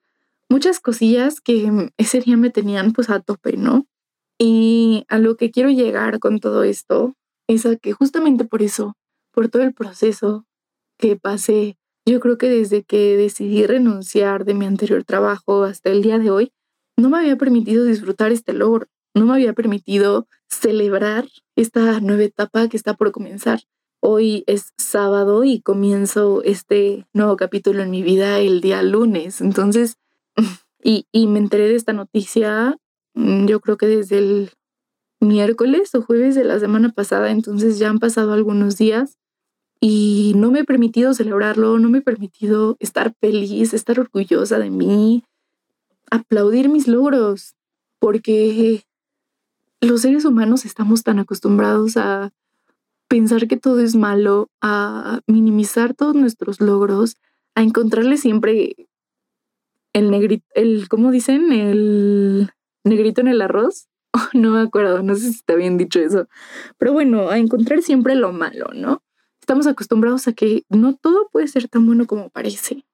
muchas 0.50 0.80
cosillas 0.80 1.40
que 1.40 1.92
ese 1.98 2.20
día 2.22 2.36
me 2.36 2.50
tenían 2.50 2.92
pues 2.92 3.12
a 3.12 3.20
tope, 3.20 3.58
¿no? 3.58 3.86
Y 4.40 5.06
a 5.08 5.20
lo 5.20 5.38
que 5.38 5.52
quiero 5.52 5.70
llegar 5.70 6.18
con 6.20 6.40
todo 6.40 6.64
esto 6.64 7.14
es 7.48 7.68
a 7.68 7.76
que 7.76 7.94
justamente 7.94 8.44
por 8.44 8.64
eso 8.64 8.96
por 9.32 9.50
todo 9.50 9.62
el 9.62 9.74
proceso 9.76 10.46
que 11.02 11.18
pasé. 11.18 11.78
Yo 12.06 12.22
creo 12.22 12.38
que 12.38 12.50
desde 12.50 12.84
que 12.84 13.18
decidí 13.18 13.66
renunciar 13.66 14.46
de 14.46 14.54
mi 14.54 14.66
anterior 14.66 15.04
trabajo 15.04 15.64
hasta 15.64 15.90
el 15.90 16.02
día 16.02 16.20
de 16.20 16.32
hoy, 16.32 16.54
no 16.96 17.10
me 17.10 17.18
había 17.18 17.36
permitido 17.36 17.84
disfrutar 17.84 18.32
este 18.32 18.54
logro, 18.54 18.88
no 19.14 19.26
me 19.26 19.34
había 19.34 19.54
permitido 19.54 20.28
celebrar 20.48 21.28
esta 21.58 22.00
nueva 22.00 22.24
etapa 22.24 22.70
que 22.70 22.78
está 22.78 22.94
por 22.94 23.12
comenzar. 23.12 23.62
Hoy 24.00 24.44
es 24.48 24.74
sábado 24.78 25.44
y 25.44 25.62
comienzo 25.62 26.42
este 26.44 27.06
nuevo 27.14 27.36
capítulo 27.36 27.84
en 27.84 27.92
mi 27.92 28.02
vida 28.04 28.40
el 28.40 28.62
día 28.62 28.82
lunes. 28.82 29.42
Entonces, 29.42 29.98
y, 30.84 31.08
y 31.12 31.28
me 31.28 31.40
enteré 31.40 31.68
de 31.68 31.76
esta 31.76 31.94
noticia, 31.94 32.78
mm, 33.16 33.46
yo 33.46 33.60
creo 33.60 33.78
que 33.78 33.88
desde 33.88 34.18
el 34.20 34.52
miércoles 35.20 35.94
o 35.94 36.02
jueves 36.02 36.36
de 36.36 36.44
la 36.44 36.60
semana 36.60 36.90
pasada, 36.90 37.32
entonces 37.32 37.78
ya 37.78 37.90
han 37.90 38.00
pasado 38.00 38.34
algunos 38.34 38.78
días 38.78 39.18
y 39.84 40.34
no 40.36 40.52
me 40.52 40.60
he 40.60 40.64
permitido 40.64 41.16
celebrarlo, 41.16 41.80
no 41.80 41.90
me 41.90 41.98
he 41.98 42.02
permitido 42.02 42.78
estar 42.80 43.16
feliz, 43.20 43.74
estar 43.74 44.00
orgullosa 44.00 44.60
de 44.60 44.70
mí, 44.70 45.24
aplaudir 46.12 46.70
mis 46.70 46.88
logros, 46.88 47.56
porque 48.00 48.84
los 49.82 50.02
seres 50.02 50.24
humanos 50.24 50.66
estamos 50.66 51.02
tan 51.04 51.18
acostumbrados 51.18 51.98
a 51.98 52.32
pensar 53.08 53.48
que 53.48 53.58
todo 53.58 53.80
es 53.80 53.96
malo, 53.96 54.50
a 54.62 55.22
minimizar 55.26 55.96
todos 55.96 56.14
nuestros 56.14 56.62
logros, 56.62 57.18
a 57.56 57.64
encontrarle 57.64 58.18
siempre 58.18 58.88
el 59.94 60.12
negrito, 60.12 60.46
el, 60.54 60.88
¿cómo 60.90 61.10
dicen? 61.10 61.52
El 61.52 62.52
negrito 62.84 63.22
en 63.22 63.30
el 63.30 63.42
arroz. 63.42 63.88
no 64.34 64.52
me 64.52 64.62
acuerdo, 64.62 65.02
no 65.02 65.16
sé 65.16 65.22
si 65.22 65.38
está 65.38 65.56
bien 65.56 65.78
dicho 65.78 66.00
eso. 66.00 66.28
Pero 66.78 66.94
bueno, 66.94 67.30
a 67.30 67.40
encontrar 67.40 67.82
siempre 67.82 68.14
lo 68.14 68.32
malo, 68.32 68.68
¿no? 68.76 69.02
Estamos 69.42 69.68
acostumbrados 69.68 70.28
a 70.28 70.34
que 70.34 70.64
no 70.70 70.96
todo 70.96 71.28
puede 71.32 71.48
ser 71.48 71.68
tan 71.68 71.86
bueno 71.86 72.06
como 72.06 72.30
parece. 72.30 72.86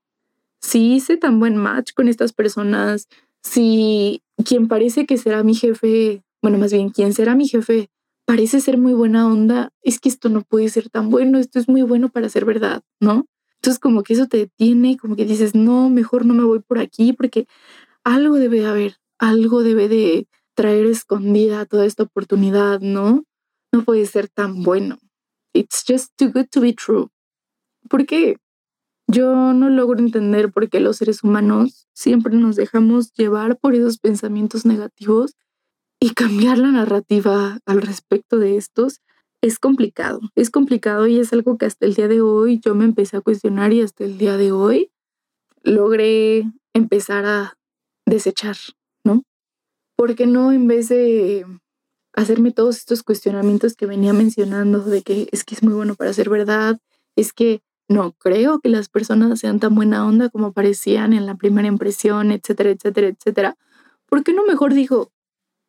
Si 0.61 0.95
hice 0.95 1.17
tan 1.17 1.39
buen 1.39 1.57
match 1.57 1.91
con 1.93 2.07
estas 2.07 2.33
personas, 2.33 3.07
si 3.43 4.23
quien 4.43 4.67
parece 4.67 5.05
que 5.05 5.17
será 5.17 5.43
mi 5.43 5.55
jefe, 5.55 6.23
bueno, 6.41 6.57
más 6.57 6.71
bien 6.71 6.89
quien 6.89 7.13
será 7.13 7.35
mi 7.35 7.47
jefe, 7.47 7.89
parece 8.25 8.59
ser 8.61 8.77
muy 8.77 8.93
buena 8.93 9.27
onda, 9.27 9.71
es 9.81 9.99
que 9.99 10.09
esto 10.09 10.29
no 10.29 10.41
puede 10.41 10.69
ser 10.69 10.89
tan 10.89 11.09
bueno, 11.09 11.37
esto 11.37 11.59
es 11.59 11.69
muy 11.69 11.81
bueno 11.83 12.09
para 12.09 12.29
ser 12.29 12.45
verdad, 12.45 12.81
¿no? 12.99 13.25
Entonces 13.55 13.79
como 13.79 14.03
que 14.03 14.13
eso 14.13 14.27
te 14.27 14.37
detiene, 14.37 14.97
como 14.97 15.15
que 15.15 15.25
dices, 15.25 15.55
no, 15.55 15.89
mejor 15.89 16.25
no 16.25 16.33
me 16.33 16.43
voy 16.43 16.59
por 16.59 16.79
aquí 16.79 17.13
porque 17.13 17.47
algo 18.03 18.35
debe 18.35 18.65
haber, 18.65 18.97
algo 19.19 19.63
debe 19.63 19.87
de 19.87 20.27
traer 20.55 20.85
escondida 20.87 21.65
toda 21.65 21.85
esta 21.85 22.03
oportunidad, 22.03 22.79
¿no? 22.79 23.23
No 23.71 23.83
puede 23.83 24.05
ser 24.05 24.27
tan 24.27 24.63
bueno. 24.63 24.97
It's 25.57 25.83
just 25.83 26.15
too 26.19 26.29
good 26.29 26.49
to 26.51 26.61
be 26.61 26.71
true. 26.71 27.09
¿Por 27.89 28.05
qué? 28.05 28.37
Yo 29.07 29.53
no 29.53 29.71
logro 29.71 29.97
entender 29.97 30.51
por 30.51 30.69
qué 30.69 30.79
los 30.79 30.97
seres 30.97 31.23
humanos 31.23 31.87
siempre 31.93 32.35
nos 32.35 32.55
dejamos 32.55 33.11
llevar 33.13 33.57
por 33.57 33.73
esos 33.73 33.97
pensamientos 33.97 34.67
negativos 34.67 35.33
y 35.99 36.13
cambiar 36.13 36.59
la 36.59 36.71
narrativa 36.71 37.57
al 37.65 37.81
respecto 37.81 38.37
de 38.37 38.57
estos 38.57 39.01
es 39.41 39.57
complicado. 39.57 40.19
Es 40.35 40.51
complicado 40.51 41.07
y 41.07 41.19
es 41.19 41.33
algo 41.33 41.57
que 41.57 41.65
hasta 41.65 41.87
el 41.87 41.95
día 41.95 42.07
de 42.07 42.21
hoy 42.21 42.59
yo 42.63 42.75
me 42.75 42.85
empecé 42.85 43.17
a 43.17 43.21
cuestionar 43.21 43.73
y 43.73 43.81
hasta 43.81 44.03
el 44.03 44.19
día 44.19 44.37
de 44.37 44.51
hoy 44.51 44.91
logré 45.63 46.43
empezar 46.75 47.25
a 47.25 47.57
desechar, 48.05 48.57
¿no? 49.03 49.23
¿Por 49.95 50.13
qué 50.13 50.27
no 50.27 50.51
en 50.51 50.67
vez 50.67 50.89
de 50.89 51.47
hacerme 52.17 52.51
todos 52.51 52.77
estos 52.77 53.03
cuestionamientos 53.03 53.75
que 53.75 53.85
venía 53.85 54.11
mencionando 54.11 54.81
de 54.83 55.03
que 55.03 55.29
es 55.31 55.43
que 55.43 55.53
es 55.53 55.61
muy 55.61 55.73
bueno 55.75 55.93
para 55.93 56.11
ser 56.13 56.31
verdad, 56.31 56.79
es 57.15 57.31
que 57.31 57.61
no 57.87 58.13
creo 58.13 58.59
que 58.59 58.69
las 58.69 58.89
personas 58.89 59.39
sean 59.39 59.59
tan 59.59 59.75
buena 59.75 60.05
onda 60.05 60.29
como 60.29 60.51
parecían 60.51 61.13
en 61.13 61.27
la 61.27 61.35
primera 61.35 61.67
impresión, 61.67 62.31
etcétera, 62.31 62.71
etcétera, 62.71 63.07
etcétera. 63.09 63.57
¿Por 64.07 64.23
qué 64.23 64.33
no 64.33 64.43
mejor 64.45 64.73
digo, 64.73 65.11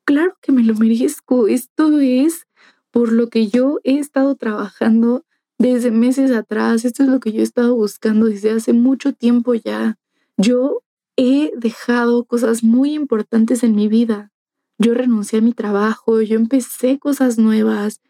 claro 0.06 0.38
que 0.40 0.50
me 0.50 0.64
lo 0.64 0.74
merezco, 0.74 1.48
esto 1.48 2.00
es 2.00 2.46
por 2.90 3.12
lo 3.12 3.28
que 3.28 3.48
yo 3.48 3.78
he 3.84 3.98
estado 3.98 4.34
trabajando 4.34 5.26
desde 5.58 5.90
meses 5.90 6.30
atrás, 6.30 6.86
esto 6.86 7.02
es 7.02 7.10
lo 7.10 7.20
que 7.20 7.30
yo 7.30 7.40
he 7.40 7.44
estado 7.44 7.76
buscando 7.76 8.24
desde 8.24 8.52
hace 8.52 8.72
mucho 8.72 9.12
tiempo 9.12 9.52
ya. 9.52 9.98
Yo 10.38 10.82
he 11.18 11.52
dejado 11.58 12.24
cosas 12.24 12.64
muy 12.64 12.94
importantes 12.94 13.62
en 13.62 13.76
mi 13.76 13.86
vida 13.86 14.32
yo 14.78 14.94
renuncié 14.94 15.40
a 15.40 15.42
mi 15.42 15.52
trabajo, 15.52 16.22
yo 16.22 16.36
empecé 16.36 16.98
cosas 16.98 17.36
nuevas, 17.38 18.00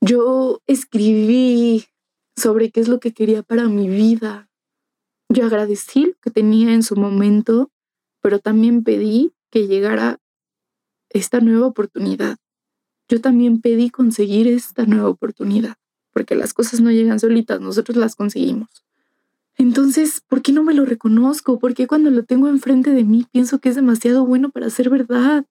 yo 0.00 0.60
escribí 0.66 1.86
sobre 2.36 2.70
qué 2.70 2.80
es 2.80 2.88
lo 2.88 3.00
que 3.00 3.12
quería 3.12 3.42
para 3.42 3.64
mi 3.64 3.88
vida. 3.88 4.48
Yo 5.28 5.46
agradecí 5.46 6.06
lo 6.06 6.14
que 6.22 6.30
tenía 6.30 6.72
en 6.72 6.82
su 6.82 6.96
momento, 6.96 7.70
pero 8.20 8.38
también 8.38 8.82
pedí 8.82 9.32
que 9.50 9.66
llegara 9.66 10.18
esta 11.10 11.40
nueva 11.40 11.66
oportunidad. 11.66 12.36
Yo 13.08 13.20
también 13.20 13.60
pedí 13.60 13.90
conseguir 13.90 14.46
esta 14.46 14.86
nueva 14.86 15.08
oportunidad, 15.08 15.76
porque 16.12 16.34
las 16.34 16.54
cosas 16.54 16.80
no 16.80 16.90
llegan 16.90 17.18
solitas, 17.18 17.60
nosotros 17.60 17.96
las 17.96 18.14
conseguimos. 18.14 18.84
Entonces, 19.56 20.22
¿por 20.26 20.42
qué 20.42 20.52
no 20.52 20.62
me 20.62 20.74
lo 20.74 20.84
reconozco? 20.84 21.58
¿Por 21.58 21.74
qué 21.74 21.86
cuando 21.86 22.10
lo 22.10 22.24
tengo 22.24 22.48
enfrente 22.48 22.90
de 22.90 23.04
mí 23.04 23.26
pienso 23.30 23.58
que 23.58 23.68
es 23.68 23.74
demasiado 23.74 24.24
bueno 24.24 24.50
para 24.50 24.70
ser 24.70 24.90
verdad? 24.90 25.44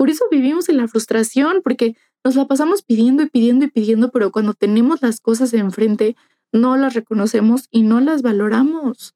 Por 0.00 0.08
eso 0.08 0.24
vivimos 0.30 0.70
en 0.70 0.78
la 0.78 0.88
frustración, 0.88 1.60
porque 1.62 1.94
nos 2.24 2.34
la 2.34 2.46
pasamos 2.46 2.80
pidiendo 2.80 3.22
y 3.22 3.28
pidiendo 3.28 3.66
y 3.66 3.68
pidiendo, 3.68 4.10
pero 4.10 4.32
cuando 4.32 4.54
tenemos 4.54 5.02
las 5.02 5.20
cosas 5.20 5.52
enfrente, 5.52 6.16
no 6.52 6.78
las 6.78 6.94
reconocemos 6.94 7.68
y 7.70 7.82
no 7.82 8.00
las 8.00 8.22
valoramos. 8.22 9.14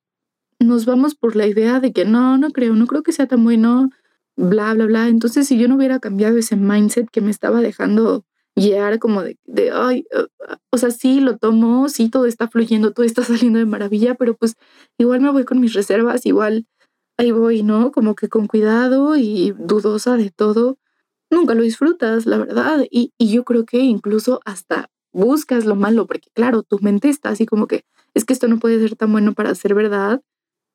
Nos 0.60 0.84
vamos 0.84 1.14
por 1.14 1.36
la 1.36 1.46
idea 1.46 1.80
de 1.80 1.94
que 1.94 2.04
no, 2.04 2.36
no 2.36 2.50
creo, 2.50 2.74
no 2.74 2.86
creo 2.86 3.02
que 3.02 3.12
sea 3.12 3.26
tan 3.26 3.42
bueno, 3.44 3.92
bla, 4.36 4.74
bla, 4.74 4.84
bla. 4.84 5.08
Entonces, 5.08 5.48
si 5.48 5.56
yo 5.56 5.68
no 5.68 5.76
hubiera 5.76 6.00
cambiado 6.00 6.36
ese 6.36 6.54
mindset 6.54 7.08
que 7.08 7.22
me 7.22 7.30
estaba 7.30 7.62
dejando 7.62 8.26
guiar 8.54 8.98
como 8.98 9.22
de, 9.22 9.38
de 9.46 9.70
ay, 9.70 10.04
uh, 10.14 10.24
uh, 10.24 10.56
o 10.70 10.76
sea, 10.76 10.90
sí, 10.90 11.20
lo 11.20 11.38
tomo, 11.38 11.88
sí, 11.88 12.10
todo 12.10 12.26
está 12.26 12.46
fluyendo, 12.46 12.92
todo 12.92 13.06
está 13.06 13.24
saliendo 13.24 13.58
de 13.58 13.64
maravilla, 13.64 14.16
pero 14.16 14.36
pues 14.36 14.56
igual 14.98 15.22
me 15.22 15.30
voy 15.30 15.46
con 15.46 15.60
mis 15.60 15.72
reservas, 15.72 16.26
igual 16.26 16.66
ahí 17.16 17.30
voy, 17.32 17.62
¿no? 17.62 17.92
Como 17.92 18.14
que 18.14 18.28
con 18.28 18.46
cuidado 18.46 19.16
y 19.16 19.52
dudosa 19.58 20.16
de 20.16 20.30
todo, 20.30 20.78
nunca 21.30 21.54
lo 21.54 21.62
disfrutas, 21.62 22.26
la 22.26 22.38
verdad. 22.38 22.84
Y, 22.90 23.12
yo 23.18 23.44
creo 23.44 23.64
que 23.66 23.78
incluso 23.80 24.40
hasta 24.44 24.90
buscas 25.12 25.64
lo 25.66 25.76
malo, 25.76 26.06
porque 26.06 26.30
claro, 26.34 26.62
tu 26.62 26.78
mente 26.80 27.08
está 27.08 27.30
así 27.30 27.46
como 27.46 27.66
que 27.66 27.84
es 28.14 28.24
que 28.24 28.32
esto 28.32 28.48
no 28.48 28.58
puede 28.58 28.80
ser 28.80 28.96
tan 28.96 29.12
bueno 29.12 29.34
para 29.34 29.54
ser 29.54 29.74
verdad 29.74 30.22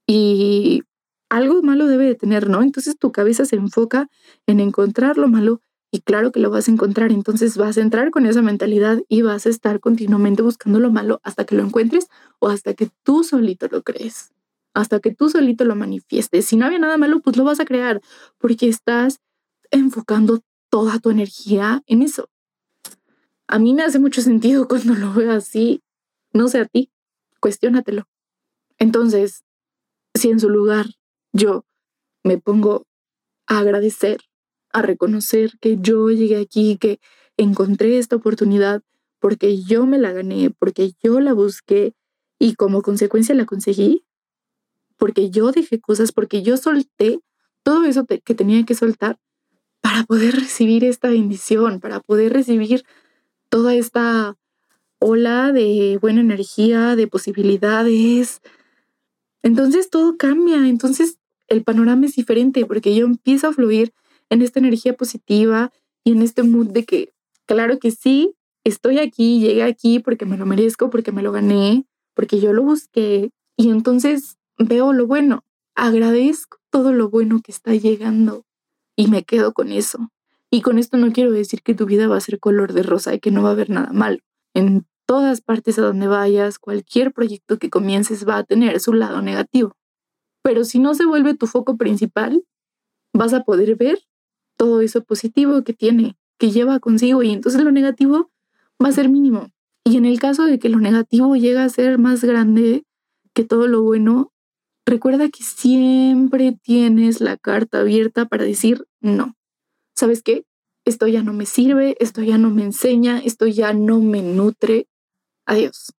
y 0.08 0.84
algo 1.30 1.62
malo 1.64 1.88
debe 1.88 2.06
de 2.06 2.16
tener, 2.16 2.50
¿no? 2.50 2.62
Entonces 2.62 2.98
tu 2.98 3.12
cabeza 3.12 3.46
se 3.46 3.58
enfoca 3.58 4.10
en 4.48 4.60
encontrar 4.60 5.18
lo 5.18 5.28
malo 5.28 5.62
y 5.92 6.02
claro 6.02 6.32
que 6.32 6.40
lo 6.40 6.50
vas 6.52 6.68
a 6.68 6.72
encontrar, 6.72 7.12
entonces 7.12 7.58
vas 7.58 7.78
a 7.78 7.82
entrar 7.82 8.12
con 8.12 8.26
esa 8.26 8.42
mentalidad 8.42 9.02
y 9.10 9.24
vas 9.24 9.46
a 9.46 9.50
estar 9.50 9.80
continuamente 9.80 10.42
buscando 10.44 10.80
lo 10.80 10.92
malo 10.92 11.20
hasta 11.24 11.46
que 11.46 11.56
lo 11.56 11.64
encuentres 11.64 12.08
o 12.40 12.50
hasta 12.50 12.74
que 12.74 12.90
tú 13.04 13.24
solito 13.24 13.68
lo 13.72 13.84
crees 13.84 14.32
hasta 14.80 15.00
que 15.02 15.14
tú 15.14 15.30
solito 15.30 15.66
lo 15.66 15.76
manifiestes. 15.76 16.46
Si 16.46 16.56
no 16.56 16.66
había 16.66 16.80
nada 16.80 16.98
malo, 16.98 17.20
pues 17.20 17.36
lo 17.36 17.44
vas 17.44 17.60
a 17.60 17.66
crear 17.66 18.00
porque 18.38 18.70
estás 18.70 19.20
enfocando 19.72 20.42
toda 20.70 21.00
tu 21.00 21.10
energía 21.10 21.84
en 21.86 22.02
eso. 22.02 22.30
A 23.48 23.60
mí 23.60 23.74
me 23.74 23.84
hace 23.84 24.00
mucho 24.00 24.22
sentido 24.22 24.68
cuando 24.70 24.94
lo 24.94 25.14
veo 25.14 25.34
así. 25.34 25.82
No 26.32 26.48
sé 26.48 26.60
a 26.60 26.66
ti, 26.66 26.92
cuestiónatelo. 27.42 28.08
Entonces, 28.78 29.44
si 30.14 30.30
en 30.30 30.40
su 30.40 30.50
lugar 30.50 30.86
yo 31.34 31.66
me 32.24 32.38
pongo 32.38 32.86
a 33.48 33.60
agradecer, 33.60 34.22
a 34.72 34.82
reconocer 34.82 35.58
que 35.60 35.78
yo 35.80 36.10
llegué 36.10 36.40
aquí, 36.40 36.78
que 36.78 37.00
encontré 37.36 37.98
esta 37.98 38.16
oportunidad 38.16 38.82
porque 39.20 39.62
yo 39.62 39.86
me 39.86 39.98
la 39.98 40.14
gané, 40.14 40.52
porque 40.52 40.94
yo 41.04 41.20
la 41.20 41.34
busqué 41.34 41.94
y 42.40 42.56
como 42.56 42.82
consecuencia 42.82 43.36
la 43.36 43.46
conseguí, 43.46 44.06
porque 45.00 45.32
yo 45.32 45.52
dejé 45.52 45.80
cosas, 45.80 46.12
porque 46.12 46.44
yo 46.44 46.58
solté 46.58 47.22
todo 47.64 47.86
eso 47.86 48.06
que 48.06 48.36
tenía 48.36 48.64
que 48.66 48.76
soltar 48.76 49.18
para 49.82 50.04
poder 50.04 50.36
recibir 50.36 50.84
esta 50.84 51.10
bendición, 51.10 51.80
para 51.80 52.02
poder 52.02 52.34
recibir 52.34 52.84
toda 53.50 53.74
esta 53.74 54.36
ola 55.00 55.52
de 55.54 55.98
buena 56.02 56.20
energía, 56.20 56.96
de 56.96 57.08
posibilidades. 57.08 58.42
Entonces 59.42 59.90
todo 59.90 60.18
cambia, 60.18 60.68
entonces 60.68 61.18
el 61.48 61.64
panorama 61.64 62.06
es 62.06 62.16
diferente 62.16 62.66
porque 62.66 62.94
yo 62.94 63.06
empiezo 63.06 63.48
a 63.48 63.54
fluir 63.54 63.94
en 64.30 64.42
esta 64.42 64.60
energía 64.60 64.96
positiva 64.96 65.72
y 66.04 66.12
en 66.12 66.22
este 66.22 66.44
mood 66.44 66.68
de 66.68 66.84
que, 66.84 67.14
claro 67.46 67.80
que 67.80 67.92
sí, 67.92 68.36
estoy 68.66 69.00
aquí, 69.00 69.40
llegué 69.40 69.64
aquí 69.64 70.00
porque 70.00 70.26
me 70.26 70.38
lo 70.38 70.46
merezco, 70.46 70.90
porque 70.90 71.14
me 71.14 71.24
lo 71.24 71.32
gané, 71.32 71.86
porque 72.14 72.42
yo 72.42 72.52
lo 72.52 72.64
busqué. 72.64 73.32
Y 73.58 73.70
entonces 73.70 74.39
veo 74.60 74.94
lo 74.94 75.08
bueno, 75.08 75.44
agradezco 75.74 76.60
todo 76.70 76.94
lo 76.94 77.10
bueno 77.10 77.42
que 77.42 77.52
está 77.52 77.74
llegando 77.74 78.46
y 78.96 79.08
me 79.08 79.24
quedo 79.24 79.54
con 79.54 79.72
eso. 79.72 80.12
Y 80.52 80.62
con 80.62 80.78
esto 80.78 80.98
no 80.98 81.12
quiero 81.12 81.32
decir 81.32 81.64
que 81.64 81.74
tu 81.74 81.86
vida 81.86 82.08
va 82.08 82.18
a 82.18 82.22
ser 82.22 82.40
color 82.40 82.74
de 82.74 82.84
rosa 82.84 83.14
y 83.14 83.20
que 83.20 83.32
no 83.32 83.42
va 83.42 83.50
a 83.50 83.52
haber 83.54 83.70
nada 83.70 83.92
malo. 83.94 84.20
En 84.54 84.86
todas 85.06 85.42
partes 85.42 85.80
a 85.80 85.84
donde 85.84 86.08
vayas, 86.08 86.60
cualquier 86.60 87.14
proyecto 87.14 87.58
que 87.58 87.70
comiences 87.70 88.28
va 88.28 88.38
a 88.38 88.44
tener 88.44 88.80
su 88.80 88.94
lado 88.94 89.22
negativo. 89.22 89.76
Pero 90.44 90.64
si 90.64 90.80
no 90.80 90.94
se 90.94 91.06
vuelve 91.06 91.36
tu 91.36 91.48
foco 91.48 91.78
principal, 91.78 92.44
vas 93.14 93.34
a 93.34 93.44
poder 93.44 93.76
ver 93.76 94.00
todo 94.58 94.82
eso 94.82 95.04
positivo 95.04 95.64
que 95.64 95.74
tiene, 95.74 96.18
que 96.38 96.52
lleva 96.52 96.80
consigo 96.80 97.24
y 97.24 97.32
entonces 97.32 97.64
lo 97.64 97.72
negativo 97.72 98.32
va 98.84 98.90
a 98.90 98.92
ser 98.92 99.10
mínimo. 99.10 99.52
Y 99.84 99.98
en 99.98 100.06
el 100.06 100.20
caso 100.20 100.46
de 100.46 100.60
que 100.60 100.70
lo 100.70 100.80
negativo 100.80 101.36
llega 101.36 101.64
a 101.64 101.70
ser 101.70 101.98
más 101.98 102.24
grande 102.24 102.86
que 103.34 103.44
todo 103.44 103.68
lo 103.68 103.82
bueno, 103.82 104.34
recuerda 104.90 105.30
que 105.30 105.44
siempre 105.44 106.58
tienes 106.62 107.22
la 107.22 107.38
carta 107.38 107.80
abierta 107.80 108.26
para 108.26 108.44
decir 108.44 108.88
no. 109.00 109.36
¿Sabes 109.96 110.24
qué? 110.24 110.46
Esto 110.86 111.08
ya 111.08 111.24
no 111.24 111.34
me 111.34 111.46
sirve, 111.46 111.96
esto 112.00 112.22
ya 112.22 112.38
no 112.38 112.50
me 112.50 112.64
enseña, 112.64 113.20
esto 113.20 113.48
ya 113.48 113.74
no 113.74 114.00
me 114.00 114.22
nutre. 114.22 114.88
Adiós. 115.46 115.94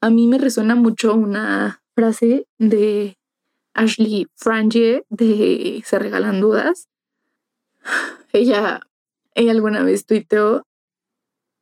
A 0.00 0.10
mí 0.10 0.26
me 0.26 0.38
resuena 0.38 0.74
mucho 0.74 1.14
una 1.14 1.82
frase 1.94 2.46
de 2.58 3.16
Ashley 3.72 4.26
Frangier 4.34 5.04
de 5.08 5.82
Se 5.84 5.98
Regalan 5.98 6.40
Dudas. 6.40 6.88
Ella, 8.32 8.80
ella 9.34 9.52
alguna 9.52 9.82
vez 9.82 10.04
tuiteó, 10.04 10.66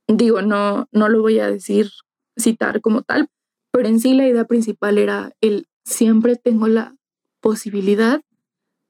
digo, 0.09 0.43
no, 0.43 0.89
no 0.91 1.09
lo 1.09 1.21
voy 1.21 1.39
a 1.39 1.49
decir, 1.49 1.91
citar 2.37 2.81
como 2.81 3.03
tal, 3.03 3.29
pero 3.71 3.89
en 3.89 4.01
sí 4.01 4.15
la 4.15 4.27
idea 4.27 4.45
principal 4.45 4.99
era 4.99 5.33
el 5.41 5.69
siempre 5.85 6.37
tengo 6.37 6.67
la 6.67 6.97
posibilidad 7.41 8.23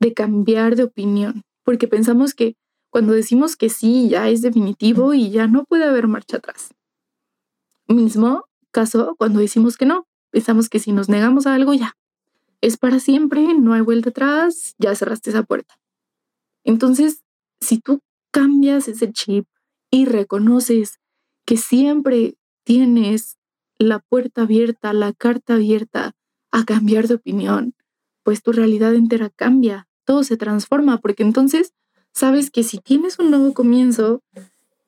de 0.00 0.14
cambiar 0.14 0.76
de 0.76 0.84
opinión, 0.84 1.42
porque 1.62 1.88
pensamos 1.88 2.34
que 2.34 2.56
cuando 2.90 3.12
decimos 3.12 3.56
que 3.56 3.68
sí 3.68 4.08
ya 4.08 4.28
es 4.28 4.42
definitivo 4.42 5.14
y 5.14 5.30
ya 5.30 5.46
no 5.46 5.64
puede 5.64 5.84
haber 5.84 6.06
marcha 6.06 6.36
atrás. 6.36 6.74
Mismo 7.88 8.44
caso 8.70 9.14
cuando 9.18 9.40
decimos 9.40 9.76
que 9.76 9.86
no, 9.86 10.06
pensamos 10.30 10.68
que 10.68 10.78
si 10.78 10.92
nos 10.92 11.08
negamos 11.08 11.46
a 11.46 11.54
algo 11.54 11.74
ya 11.74 11.96
es 12.64 12.78
para 12.78 12.98
siempre, 12.98 13.52
no 13.52 13.74
hay 13.74 13.82
vuelta 13.82 14.08
atrás, 14.08 14.74
ya 14.78 14.94
cerraste 14.94 15.28
esa 15.28 15.42
puerta. 15.42 15.74
Entonces, 16.64 17.22
si 17.60 17.78
tú 17.78 18.00
cambias 18.30 18.88
ese 18.88 19.12
chip 19.12 19.46
y 19.90 20.06
reconoces 20.06 20.98
que 21.44 21.58
siempre 21.58 22.38
tienes 22.64 23.36
la 23.78 23.98
puerta 23.98 24.42
abierta, 24.42 24.94
la 24.94 25.12
carta 25.12 25.54
abierta 25.54 26.12
a 26.54 26.64
cambiar 26.64 27.08
de 27.08 27.14
opinión, 27.14 27.74
pues 28.22 28.40
tu 28.40 28.52
realidad 28.52 28.94
entera 28.94 29.28
cambia, 29.28 29.88
todo 30.04 30.22
se 30.22 30.36
transforma, 30.36 30.98
porque 30.98 31.24
entonces 31.24 31.74
sabes 32.12 32.52
que 32.52 32.62
si 32.62 32.78
tienes 32.78 33.18
un 33.18 33.32
nuevo 33.32 33.52
comienzo, 33.54 34.22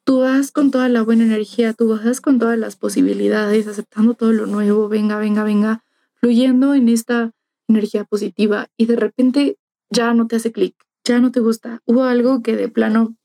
tú 0.05 0.21
vas 0.21 0.53
con 0.53 0.71
toda 0.71 0.89
la 0.89 1.03
buena 1.03 1.25
energía, 1.25 1.73
tú 1.73 1.89
vas 1.89 2.21
con 2.21 2.39
todas 2.39 2.57
las 2.57 2.77
posibilidades, 2.77 3.67
aceptando 3.67 4.15
todo 4.15 4.31
lo 4.31 4.47
nuevo, 4.47 4.89
venga, 4.89 5.19
venga, 5.19 5.43
venga, 5.43 5.83
fluyendo 6.15 6.73
en 6.73 6.89
esta 6.89 7.33
energía 7.67 8.05
positiva 8.05 8.69
y 8.77 8.87
de 8.87 8.95
repente 8.95 9.59
ya 9.91 10.15
no 10.15 10.29
te 10.29 10.37
hace 10.37 10.53
clic, 10.53 10.77
ya 11.03 11.19
no 11.19 11.33
te 11.33 11.41
gusta. 11.41 11.83
Hubo 11.85 12.05
algo 12.05 12.43
que 12.43 12.55
de 12.55 12.69
plano 12.69 13.17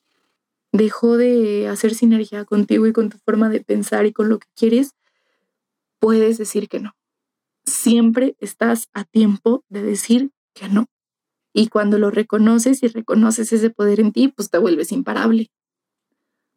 dejó 0.71 1.15
de 1.15 1.67
hacer 1.67 1.93
sinergia 1.93 2.43
contigo 2.43 2.87
y 2.87 2.91
con 2.91 3.09
tu 3.09 3.19
forma 3.19 3.49
de 3.49 3.59
pensar 3.59 4.07
y 4.07 4.13
con 4.13 4.29
lo 4.29 4.39
que 4.39 4.47
quieres, 4.55 4.95
puedes 5.99 6.39
decir 6.39 6.67
que 6.67 6.79
no 6.79 6.95
siempre 7.65 8.35
estás 8.39 8.89
a 8.93 9.03
tiempo 9.03 9.63
de 9.69 9.83
decir 9.83 10.31
que 10.53 10.69
no. 10.69 10.85
Y 11.53 11.67
cuando 11.67 11.99
lo 11.99 12.11
reconoces 12.11 12.81
y 12.83 12.87
reconoces 12.87 13.51
ese 13.51 13.69
poder 13.69 13.99
en 13.99 14.11
ti, 14.11 14.29
pues 14.29 14.49
te 14.49 14.57
vuelves 14.57 14.91
imparable. 14.91 15.51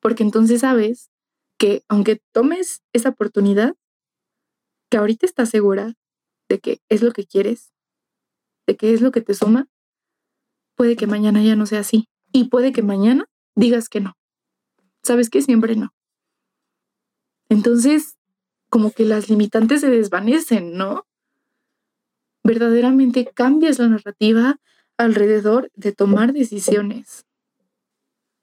Porque 0.01 0.23
entonces 0.23 0.61
sabes 0.61 1.11
que 1.59 1.83
aunque 1.89 2.21
tomes 2.33 2.83
esa 2.93 3.11
oportunidad, 3.11 3.75
que 4.91 4.99
ahorita 4.99 5.27
estás 5.27 5.51
segura 5.51 5.95
de 6.49 6.61
que 6.61 6.81
es 6.89 7.03
lo 7.03 7.13
que 7.13 7.27
quieres, 7.27 7.73
de 8.67 8.77
que 8.77 8.95
es 8.95 9.01
lo 9.01 9.11
que 9.11 9.21
te 9.21 9.35
suma, 9.35 9.67
puede 10.77 10.97
que 10.97 11.07
mañana 11.07 11.43
ya 11.43 11.57
no 11.57 11.67
sea 11.67 11.81
así. 11.81 12.09
Y 12.33 12.49
puede 12.49 12.73
que 12.73 12.83
mañana 12.83 13.27
digas 13.57 13.89
que 13.89 14.01
no. 14.01 14.15
Sabes 15.03 15.31
que 15.31 15.43
siempre 15.43 15.77
no. 15.77 15.91
Entonces, 17.49 18.17
como 18.75 18.91
que 18.91 19.05
las 19.05 19.31
limitantes 19.31 19.83
se 19.83 19.89
desvanecen, 19.89 20.77
¿no? 20.77 21.07
Verdaderamente 22.43 23.25
cambias 23.25 23.79
la 23.79 23.87
narrativa 23.87 24.59
alrededor 24.97 25.71
de 25.77 25.93
tomar 25.93 26.33
decisiones. 26.33 27.25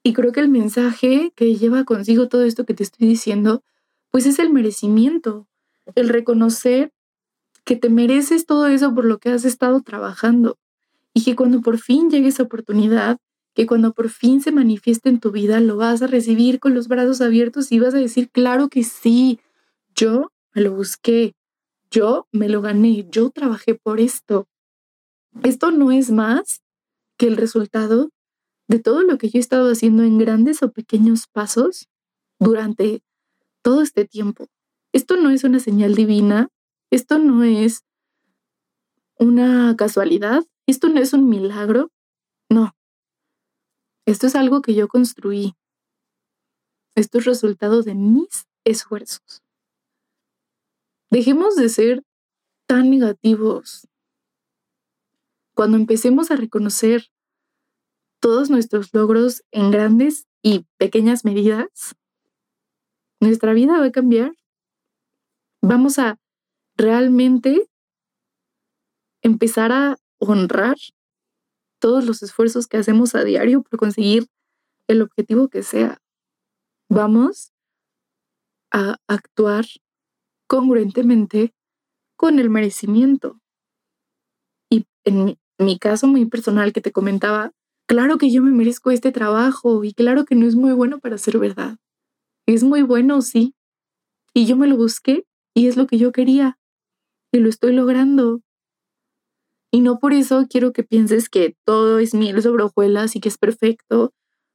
Y 0.02 0.14
creo 0.14 0.32
que 0.32 0.40
el 0.40 0.48
mensaje 0.48 1.34
que 1.36 1.54
lleva 1.56 1.84
consigo 1.84 2.28
todo 2.28 2.44
esto 2.44 2.64
que 2.64 2.72
te 2.72 2.82
estoy 2.82 3.08
diciendo, 3.08 3.62
pues 4.10 4.24
es 4.24 4.38
el 4.38 4.48
merecimiento, 4.48 5.48
el 5.96 6.08
reconocer 6.08 6.94
que 7.64 7.76
te 7.76 7.90
mereces 7.90 8.46
todo 8.46 8.68
eso 8.68 8.94
por 8.94 9.04
lo 9.04 9.18
que 9.18 9.28
has 9.28 9.44
estado 9.44 9.82
trabajando 9.82 10.56
y 11.12 11.24
que 11.24 11.36
cuando 11.36 11.60
por 11.60 11.76
fin 11.76 12.08
llegue 12.08 12.28
esa 12.28 12.44
oportunidad, 12.44 13.18
que 13.52 13.66
cuando 13.66 13.92
por 13.92 14.08
fin 14.08 14.40
se 14.40 14.50
manifieste 14.50 15.10
en 15.10 15.20
tu 15.20 15.30
vida, 15.30 15.60
lo 15.60 15.76
vas 15.76 16.00
a 16.00 16.06
recibir 16.06 16.58
con 16.58 16.72
los 16.72 16.88
brazos 16.88 17.20
abiertos 17.20 17.70
y 17.70 17.80
vas 17.80 17.92
a 17.92 17.98
decir, 17.98 18.30
claro 18.30 18.70
que 18.70 18.82
sí, 18.82 19.38
yo 19.94 20.30
me 20.54 20.62
lo 20.62 20.72
busqué, 20.72 21.34
yo 21.90 22.26
me 22.32 22.48
lo 22.48 22.62
gané, 22.62 23.06
yo 23.10 23.30
trabajé 23.30 23.74
por 23.74 24.00
esto. 24.00 24.46
Esto 25.42 25.70
no 25.70 25.92
es 25.92 26.10
más 26.10 26.62
que 27.16 27.26
el 27.26 27.36
resultado 27.36 28.10
de 28.68 28.78
todo 28.78 29.02
lo 29.02 29.18
que 29.18 29.28
yo 29.28 29.38
he 29.38 29.40
estado 29.40 29.70
haciendo 29.70 30.02
en 30.02 30.18
grandes 30.18 30.62
o 30.62 30.72
pequeños 30.72 31.26
pasos 31.26 31.88
durante 32.38 33.02
todo 33.62 33.82
este 33.82 34.06
tiempo. 34.06 34.46
Esto 34.92 35.16
no 35.16 35.30
es 35.30 35.44
una 35.44 35.60
señal 35.60 35.94
divina, 35.94 36.48
esto 36.90 37.18
no 37.18 37.42
es 37.44 37.84
una 39.18 39.74
casualidad, 39.76 40.44
esto 40.66 40.88
no 40.88 41.00
es 41.00 41.12
un 41.12 41.28
milagro, 41.28 41.90
no. 42.48 42.74
Esto 44.06 44.26
es 44.26 44.34
algo 44.34 44.62
que 44.62 44.74
yo 44.74 44.88
construí. 44.88 45.54
Esto 46.94 47.18
es 47.18 47.24
resultado 47.24 47.82
de 47.82 47.94
mis 47.94 48.46
esfuerzos. 48.64 49.42
Dejemos 51.12 51.56
de 51.56 51.68
ser 51.68 52.02
tan 52.66 52.88
negativos. 52.88 53.86
Cuando 55.54 55.76
empecemos 55.76 56.30
a 56.30 56.36
reconocer 56.36 57.08
todos 58.18 58.48
nuestros 58.48 58.94
logros 58.94 59.44
en 59.50 59.70
grandes 59.70 60.26
y 60.40 60.64
pequeñas 60.78 61.26
medidas, 61.26 61.94
nuestra 63.20 63.52
vida 63.52 63.78
va 63.78 63.84
a 63.84 63.92
cambiar. 63.92 64.32
Vamos 65.60 65.98
a 65.98 66.18
realmente 66.78 67.68
empezar 69.20 69.70
a 69.70 69.98
honrar 70.18 70.78
todos 71.78 72.06
los 72.06 72.22
esfuerzos 72.22 72.66
que 72.66 72.78
hacemos 72.78 73.14
a 73.14 73.22
diario 73.22 73.62
por 73.62 73.78
conseguir 73.78 74.28
el 74.88 75.02
objetivo 75.02 75.48
que 75.48 75.62
sea. 75.62 76.00
Vamos 76.88 77.52
a 78.70 78.96
actuar 79.06 79.66
congruentemente 80.52 81.54
con 82.14 82.38
el 82.38 82.50
merecimiento. 82.50 83.40
Y 84.68 84.84
en 85.04 85.38
mi, 85.58 85.78
caso 85.78 86.06
muy 86.06 86.26
personal 86.26 86.74
que 86.74 86.82
te 86.82 86.92
comentaba, 86.92 87.52
claro 87.86 88.18
que 88.18 88.30
yo 88.30 88.42
me 88.42 88.50
merezco 88.50 88.90
este 88.90 89.12
trabajo 89.12 89.82
y 89.82 89.94
claro 89.94 90.26
que 90.26 90.34
no 90.34 90.46
es 90.46 90.54
muy 90.54 90.74
bueno 90.74 91.00
para 91.00 91.16
ser 91.16 91.38
verdad. 91.38 91.78
Es 92.44 92.64
muy 92.64 92.82
bueno, 92.82 93.22
sí. 93.22 93.54
Y 94.34 94.44
yo 94.44 94.56
me 94.56 94.66
lo 94.66 94.76
busqué 94.76 95.24
y 95.54 95.68
es 95.68 95.78
lo 95.78 95.86
que 95.86 95.96
yo 95.96 96.12
quería. 96.12 96.58
Y 97.32 97.38
lo 97.38 97.48
estoy 97.48 97.72
logrando. 97.72 98.42
Y 99.70 99.80
no 99.80 99.98
por 99.98 100.12
eso 100.12 100.48
quiero 100.50 100.74
que 100.74 100.82
pienses 100.82 101.30
que 101.30 101.56
todo 101.64 101.98
es 101.98 102.12
miel 102.12 102.42
sobre 102.42 102.64
hojuelas 102.64 103.16
y 103.16 103.20
que 103.20 103.30
es 103.30 103.38
perfecto. 103.38 104.12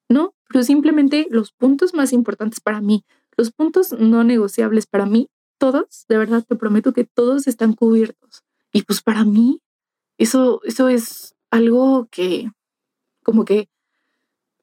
No, 0.09 0.35
pero 0.47 0.63
simplemente 0.63 1.25
los 1.31 1.53
puntos 1.53 1.95
más 1.95 2.13
importantes 2.13 2.59
para 2.59 2.81
mí, 2.81 3.03
los 3.35 3.51
puntos 3.51 3.93
no 3.93 4.23
negociables 4.23 4.85
para 4.85 5.07
mí 5.07 5.27
todos, 5.57 6.05
de 6.07 6.17
verdad 6.17 6.43
te 6.47 6.55
prometo 6.55 6.93
que 6.93 7.03
todos 7.03 7.47
están 7.47 7.73
cubiertos. 7.73 8.43
Y 8.73 8.83
pues 8.83 9.01
para 9.01 9.25
mí, 9.25 9.61
eso, 10.17 10.61
eso 10.63 10.89
es 10.89 11.35
algo 11.51 12.07
que 12.11 12.51
como 13.23 13.45
que 13.45 13.69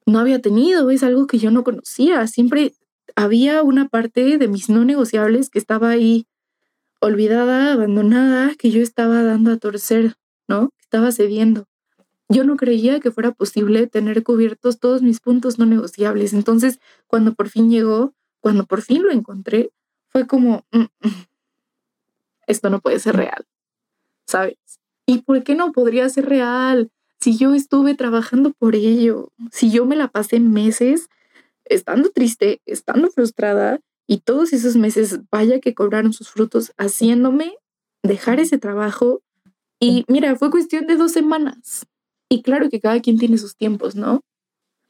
no 0.05 0.19
había 0.19 0.41
tenido, 0.41 0.89
es 0.91 1.03
algo 1.03 1.27
que 1.27 1.39
yo 1.39 1.51
no 1.51 1.63
conocía. 1.63 2.25
Siempre 2.27 2.73
había 3.15 3.63
una 3.63 3.87
parte 3.87 4.37
de 4.37 4.47
mis 4.47 4.69
no 4.69 4.85
negociables 4.85 5.49
que 5.49 5.59
estaba 5.59 5.89
ahí 5.89 6.27
olvidada, 6.99 7.73
abandonada, 7.73 8.55
que 8.55 8.71
yo 8.71 8.81
estaba 8.81 9.23
dando 9.23 9.51
a 9.51 9.57
torcer, 9.57 10.15
¿no? 10.47 10.71
Estaba 10.79 11.11
cediendo. 11.11 11.65
Yo 12.27 12.43
no 12.43 12.55
creía 12.55 12.99
que 12.99 13.11
fuera 13.11 13.31
posible 13.31 13.87
tener 13.87 14.23
cubiertos 14.23 14.79
todos 14.79 15.01
mis 15.01 15.19
puntos 15.19 15.59
no 15.59 15.65
negociables. 15.65 16.33
Entonces, 16.33 16.79
cuando 17.07 17.33
por 17.35 17.49
fin 17.49 17.69
llegó, 17.69 18.13
cuando 18.39 18.65
por 18.65 18.81
fin 18.81 19.03
lo 19.03 19.11
encontré, 19.11 19.71
fue 20.15 20.27
como, 20.27 20.65
mm, 20.71 20.85
mm, 21.01 21.25
esto 22.47 22.69
no 22.69 22.79
puede 22.79 22.99
ser 22.99 23.17
real, 23.17 23.45
¿sabes? 24.25 24.55
¿Y 25.05 25.23
por 25.23 25.43
qué 25.43 25.55
no 25.55 25.73
podría 25.73 26.07
ser 26.07 26.27
real? 26.29 26.89
Si 27.19 27.37
yo 27.37 27.53
estuve 27.53 27.95
trabajando 27.95 28.53
por 28.53 28.77
ello, 28.77 29.33
si 29.51 29.71
yo 29.71 29.85
me 29.85 29.97
la 29.97 30.07
pasé 30.07 30.39
meses 30.39 31.09
estando 31.65 32.11
triste, 32.11 32.61
estando 32.65 33.09
frustrada 33.11 33.81
Y 34.07 34.19
todos 34.19 34.53
esos 34.53 34.77
meses, 34.77 35.19
vaya 35.31 35.59
que 35.59 35.75
cobraron 35.75 36.13
sus 36.13 36.29
frutos 36.29 36.71
haciéndome 36.77 37.57
dejar 38.03 38.39
ese 38.39 38.57
trabajo. 38.57 39.21
Y 39.81 40.05
mira, 40.07 40.37
fue 40.37 40.49
cuestión 40.49 40.87
de 40.87 40.95
dos 40.95 41.11
semanas. 41.11 41.87
Y 42.29 42.41
claro 42.41 42.69
que 42.69 42.79
cada 42.79 43.01
quien 43.01 43.19
tiene 43.19 43.37
sus 43.37 43.57
tiempos, 43.57 43.97
¿no? 43.97 44.21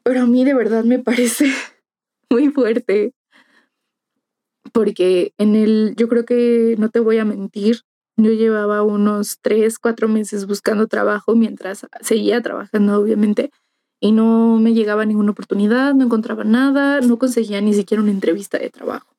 Pero 0.04 0.22
a 0.22 0.28
mí 0.28 0.46
de 0.46 0.54
verdad 0.54 0.84
me 0.86 1.00
parece 1.00 1.48
muy 2.30 2.50
fuerte. 2.50 3.15
Porque 4.76 5.34
en 5.38 5.56
el, 5.56 5.94
yo 5.96 6.10
creo 6.10 6.26
que 6.26 6.76
no 6.78 6.90
te 6.90 7.00
voy 7.00 7.18
a 7.18 7.24
mentir, 7.24 7.84
yo 8.18 8.34
llevaba 8.34 8.84
unos 8.84 9.40
tres, 9.42 9.80
cuatro 9.80 10.10
meses 10.10 10.48
buscando 10.48 10.88
trabajo 10.88 11.34
mientras 11.34 11.88
seguía 12.02 12.42
trabajando, 12.42 13.00
obviamente, 13.00 13.52
y 14.02 14.12
no 14.12 14.58
me 14.60 14.74
llegaba 14.74 15.06
ninguna 15.06 15.32
oportunidad, 15.32 15.94
no 15.94 16.04
encontraba 16.04 16.44
nada, 16.44 17.00
no 17.00 17.18
conseguía 17.18 17.62
ni 17.62 17.74
siquiera 17.74 18.04
una 18.04 18.12
entrevista 18.12 18.58
de 18.58 18.70
trabajo. 18.70 19.16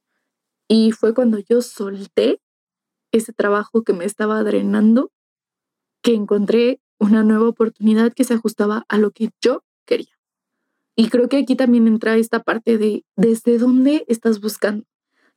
Y 0.69 0.93
fue 0.93 1.15
cuando 1.15 1.39
yo 1.39 1.63
solté 1.63 2.39
ese 3.11 3.33
trabajo 3.33 3.83
que 3.83 3.95
me 3.95 4.05
estaba 4.05 4.45
drenando, 4.45 5.11
que 6.03 6.13
encontré 6.13 6.83
una 6.99 7.23
nueva 7.23 7.49
oportunidad 7.49 8.13
que 8.13 8.25
se 8.25 8.35
ajustaba 8.35 8.85
a 8.91 8.99
lo 8.99 9.11
que 9.11 9.31
yo 9.41 9.65
quería. 9.87 10.19
Y 10.97 11.09
creo 11.09 11.31
que 11.31 11.39
aquí 11.39 11.57
también 11.57 11.87
entra 11.87 12.19
esta 12.19 12.43
parte 12.43 12.77
de 12.77 13.07
desde 13.17 13.57
dónde 13.57 14.05
estás 14.07 14.43
buscando. 14.43 14.85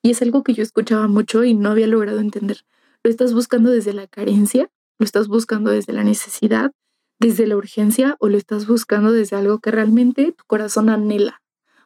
Y 0.01 0.11
es 0.11 0.21
algo 0.21 0.43
que 0.43 0.53
yo 0.53 0.63
escuchaba 0.63 1.07
mucho 1.07 1.43
y 1.43 1.53
no 1.53 1.69
había 1.69 1.87
logrado 1.87 2.19
entender. 2.19 2.65
¿Lo 3.03 3.09
estás 3.09 3.33
buscando 3.33 3.69
desde 3.69 3.93
la 3.93 4.07
carencia? 4.07 4.69
¿Lo 4.97 5.05
estás 5.05 5.27
buscando 5.27 5.71
desde 5.71 5.93
la 5.93 6.03
necesidad? 6.03 6.71
¿Desde 7.19 7.47
la 7.47 7.57
urgencia? 7.57 8.15
¿O 8.19 8.29
lo 8.29 8.37
estás 8.37 8.67
buscando 8.67 9.11
desde 9.11 9.35
algo 9.35 9.59
que 9.59 9.71
realmente 9.71 10.31
tu 10.31 10.43
corazón 10.45 10.89
anhela? 10.89 11.41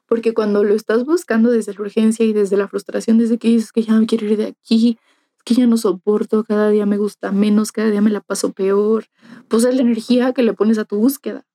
Porque 0.06 0.34
cuando 0.34 0.64
lo 0.64 0.76
estás 0.76 1.06
buscando 1.06 1.50
desde 1.50 1.74
la 1.74 1.82
urgencia 1.82 2.26
y 2.26 2.34
desde 2.34 2.58
la 2.58 2.68
frustración, 2.68 3.18
desde 3.18 3.38
que 3.38 3.48
dices 3.48 3.72
que 3.72 3.84
ya 3.84 3.94
me 3.94 4.06
quiero 4.06 4.28
ir 4.28 4.38
de 4.38 4.46
aquí, 4.46 4.98
que 5.44 5.56
ya 5.56 5.68
no 5.68 5.78
soporto, 5.78 6.44
cada 6.44 6.70
día 6.70 6.86
me 6.86 6.98
gusta 6.98 7.32
menos, 7.32 7.72
cada 7.72 7.90
día 7.90 8.02
me 8.02 8.10
la 8.10 8.22
paso 8.22 8.54
peor, 8.54 9.06
pues 9.48 9.64
es 9.66 9.76
la 9.76 9.82
energía 9.82 10.34
que 10.34 10.44
le 10.44 10.54
pones 10.54 10.78
a 10.78 10.86
tu 10.86 10.98
búsqueda. 10.98 11.46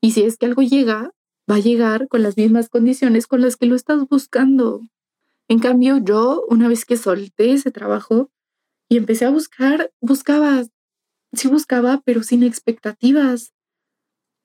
Y 0.00 0.12
si 0.12 0.22
es 0.22 0.36
que 0.36 0.46
algo 0.46 0.62
llega, 0.62 1.12
va 1.50 1.56
a 1.56 1.60
llegar 1.60 2.08
con 2.08 2.22
las 2.22 2.36
mismas 2.36 2.68
condiciones 2.68 3.26
con 3.26 3.40
las 3.40 3.56
que 3.56 3.66
lo 3.66 3.76
estás 3.76 4.06
buscando. 4.08 4.82
En 5.48 5.58
cambio, 5.60 5.98
yo, 5.98 6.44
una 6.48 6.68
vez 6.68 6.84
que 6.84 6.96
solté 6.96 7.52
ese 7.52 7.70
trabajo 7.70 8.30
y 8.88 8.96
empecé 8.96 9.24
a 9.24 9.30
buscar, 9.30 9.92
buscaba, 10.00 10.64
sí 11.32 11.48
buscaba, 11.48 12.02
pero 12.04 12.22
sin 12.22 12.42
expectativas. 12.42 13.52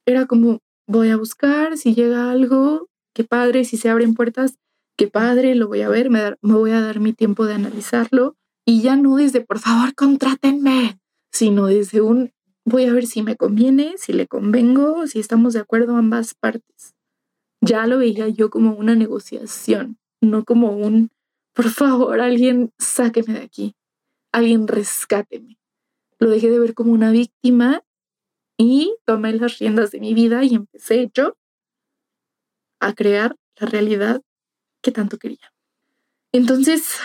Era 0.06 0.26
como, 0.28 0.60
voy 0.88 1.10
a 1.10 1.18
buscar, 1.18 1.78
si 1.78 1.96
llega 1.96 2.32
algo, 2.32 2.88
qué 3.14 3.24
padre, 3.24 3.66
si 3.66 3.78
se 3.78 3.90
abren 3.90 4.14
puertas, 4.14 4.58
qué 4.98 5.08
padre, 5.08 5.56
lo 5.56 5.68
voy 5.68 5.82
a 5.82 5.90
ver, 5.90 6.10
me, 6.10 6.36
me 6.42 6.54
voy 6.54 6.72
a 6.72 6.82
dar 6.82 7.00
mi 7.00 7.14
tiempo 7.14 7.46
de 7.46 7.56
analizarlo. 7.56 8.36
Y 8.66 8.82
ya 8.82 8.96
no 8.96 9.16
desde, 9.16 9.42
por 9.42 9.60
favor, 9.60 9.96
contrátenme, 9.96 11.00
sino 11.32 11.66
desde 11.66 12.02
un, 12.02 12.32
voy 12.64 12.86
a 12.86 12.94
ver 12.94 13.08
si 13.08 13.24
me 13.24 13.36
conviene, 13.36 13.96
si 13.98 14.14
le 14.14 14.28
convengo, 14.28 15.08
si 15.08 15.20
estamos 15.20 15.54
de 15.54 15.60
acuerdo 15.62 15.96
ambas 15.96 16.36
partes. 16.36 16.94
Ya 17.62 17.88
lo 17.88 17.98
veía 17.98 18.28
yo 18.28 18.50
como 18.50 18.74
una 18.74 18.96
negociación, 18.96 19.98
no 20.22 20.46
como 20.46 20.72
un, 20.72 21.10
por 21.54 21.70
favor, 21.70 22.22
alguien 22.22 22.72
sáqueme 22.78 23.34
de 23.34 23.42
aquí, 23.42 23.76
alguien 24.32 24.68
rescáteme. 24.68 25.58
Lo 26.20 26.30
dejé 26.30 26.50
de 26.50 26.60
ver 26.60 26.74
como 26.74 26.94
una 26.94 27.12
víctima 27.12 27.84
y 28.58 28.96
tomé 29.06 29.34
las 29.34 29.58
riendas 29.58 29.92
de 29.92 30.00
mi 30.00 30.14
vida 30.14 30.44
y 30.44 30.56
empecé 30.56 31.10
yo 31.14 31.36
a 32.80 32.94
crear 32.94 33.36
la 33.60 33.68
realidad 33.68 34.22
que 34.82 34.92
tanto 34.92 35.18
quería. 35.18 35.54
Entonces, 36.32 36.98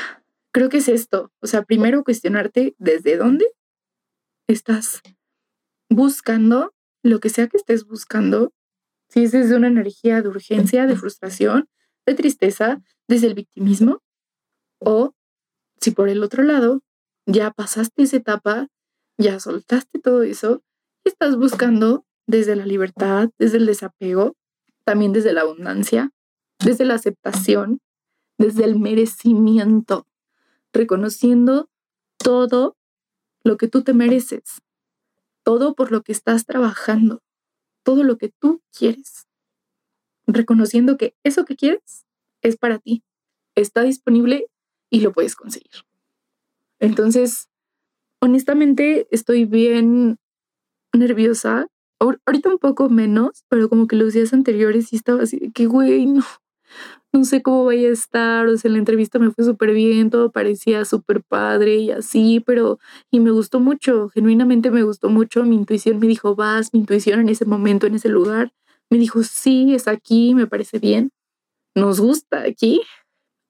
creo 0.52 0.68
que 0.68 0.78
es 0.78 0.88
esto. 0.88 1.32
O 1.40 1.46
sea, 1.46 1.62
primero 1.62 2.04
cuestionarte 2.04 2.74
desde 2.78 3.16
dónde 3.16 3.46
estás 4.48 5.02
buscando 5.90 6.74
lo 7.02 7.20
que 7.20 7.30
sea 7.30 7.48
que 7.48 7.56
estés 7.56 7.84
buscando. 7.86 8.52
Si 9.08 9.24
es 9.24 9.32
desde 9.32 9.56
una 9.56 9.68
energía 9.68 10.22
de 10.22 10.28
urgencia, 10.28 10.86
de 10.86 10.96
frustración, 10.96 11.68
de 12.06 12.14
tristeza, 12.14 12.82
desde 13.08 13.26
el 13.26 13.34
victimismo, 13.34 14.02
o 14.78 15.14
si 15.80 15.90
por 15.90 16.08
el 16.08 16.22
otro 16.22 16.42
lado 16.42 16.82
ya 17.26 17.50
pasaste 17.50 18.02
esa 18.02 18.16
etapa, 18.16 18.68
ya 19.18 19.40
soltaste 19.40 19.98
todo 19.98 20.22
eso, 20.22 20.62
estás 21.04 21.36
buscando 21.36 22.04
desde 22.26 22.56
la 22.56 22.66
libertad, 22.66 23.30
desde 23.38 23.58
el 23.58 23.66
desapego, 23.66 24.36
también 24.84 25.12
desde 25.12 25.32
la 25.32 25.42
abundancia, 25.42 26.10
desde 26.64 26.84
la 26.84 26.94
aceptación, 26.94 27.80
desde 28.38 28.64
el 28.64 28.78
merecimiento, 28.78 30.06
reconociendo 30.72 31.68
todo 32.18 32.76
lo 33.42 33.56
que 33.56 33.68
tú 33.68 33.82
te 33.82 33.94
mereces, 33.94 34.62
todo 35.42 35.74
por 35.74 35.92
lo 35.92 36.02
que 36.02 36.12
estás 36.12 36.44
trabajando, 36.44 37.22
todo 37.84 38.02
lo 38.02 38.18
que 38.18 38.28
tú 38.28 38.62
quieres, 38.76 39.25
reconociendo 40.26 40.96
que 40.96 41.14
eso 41.24 41.44
que 41.44 41.56
quieres 41.56 42.04
es 42.42 42.56
para 42.56 42.78
ti, 42.78 43.02
está 43.54 43.82
disponible 43.82 44.46
y 44.90 45.00
lo 45.00 45.12
puedes 45.12 45.34
conseguir. 45.36 45.72
Entonces, 46.80 47.48
honestamente, 48.20 49.06
estoy 49.10 49.44
bien 49.44 50.18
nerviosa. 50.92 51.68
Ahorita 51.98 52.50
un 52.50 52.58
poco 52.58 52.90
menos, 52.90 53.44
pero 53.48 53.68
como 53.68 53.86
que 53.86 53.96
los 53.96 54.12
días 54.12 54.32
anteriores 54.32 54.88
sí 54.88 54.96
estaba 54.96 55.22
así 55.22 55.50
que, 55.52 55.66
güey, 55.66 56.06
no, 56.06 56.22
no 57.12 57.24
sé 57.24 57.42
cómo 57.42 57.64
vaya 57.64 57.88
a 57.88 57.92
estar, 57.92 58.46
o 58.46 58.56
sea, 58.58 58.70
la 58.70 58.78
entrevista 58.78 59.18
me 59.18 59.30
fue 59.30 59.44
súper 59.44 59.72
bien, 59.72 60.10
todo 60.10 60.30
parecía 60.30 60.84
súper 60.84 61.22
padre 61.22 61.76
y 61.76 61.90
así, 61.90 62.40
pero, 62.44 62.78
y 63.10 63.20
me 63.20 63.30
gustó 63.30 63.60
mucho, 63.60 64.10
genuinamente 64.10 64.70
me 64.70 64.82
gustó 64.82 65.08
mucho, 65.08 65.44
mi 65.44 65.56
intuición 65.56 65.98
me 65.98 66.06
dijo, 66.06 66.34
vas, 66.34 66.74
mi 66.74 66.80
intuición 66.80 67.20
en 67.20 67.30
ese 67.30 67.46
momento, 67.46 67.86
en 67.86 67.94
ese 67.94 68.08
lugar, 68.10 68.52
me 68.90 68.98
dijo, 68.98 69.22
sí, 69.22 69.74
es 69.74 69.88
aquí, 69.88 70.34
me 70.34 70.46
parece 70.46 70.78
bien, 70.78 71.10
nos 71.74 72.00
gusta 72.00 72.42
aquí, 72.42 72.82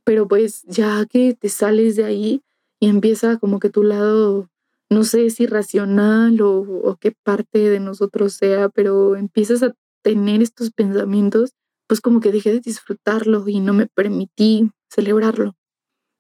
pero 0.05 0.29
pues 0.29 0.63
ya 0.65 1.07
que 1.07 1.35
te 1.35 1.49
sales 1.49 1.97
de 1.97 2.05
ahí 2.05 2.43
y 2.81 2.89
empieza 2.89 3.39
como 3.39 3.59
que 3.61 3.71
tu 3.71 3.83
lado, 3.83 4.49
no 4.91 5.05
sé 5.05 5.31
si 5.31 5.47
racional 5.47 6.41
o, 6.43 6.61
o 6.61 6.97
qué 6.97 7.13
parte 7.25 7.59
de 7.71 7.81
nosotros 7.81 8.35
sea, 8.35 8.69
pero 8.69 9.17
empiezas 9.17 9.63
a 9.63 9.75
tener 10.03 10.43
estos 10.43 10.71
pensamientos, 10.73 11.53
pues 11.89 12.01
como 12.01 12.21
que 12.21 12.33
dejé 12.33 12.53
de 12.53 12.61
disfrutarlo 12.61 13.49
y 13.49 13.61
no 13.61 13.73
me 13.75 13.87
permití 13.87 14.71
celebrarlo. 14.91 15.57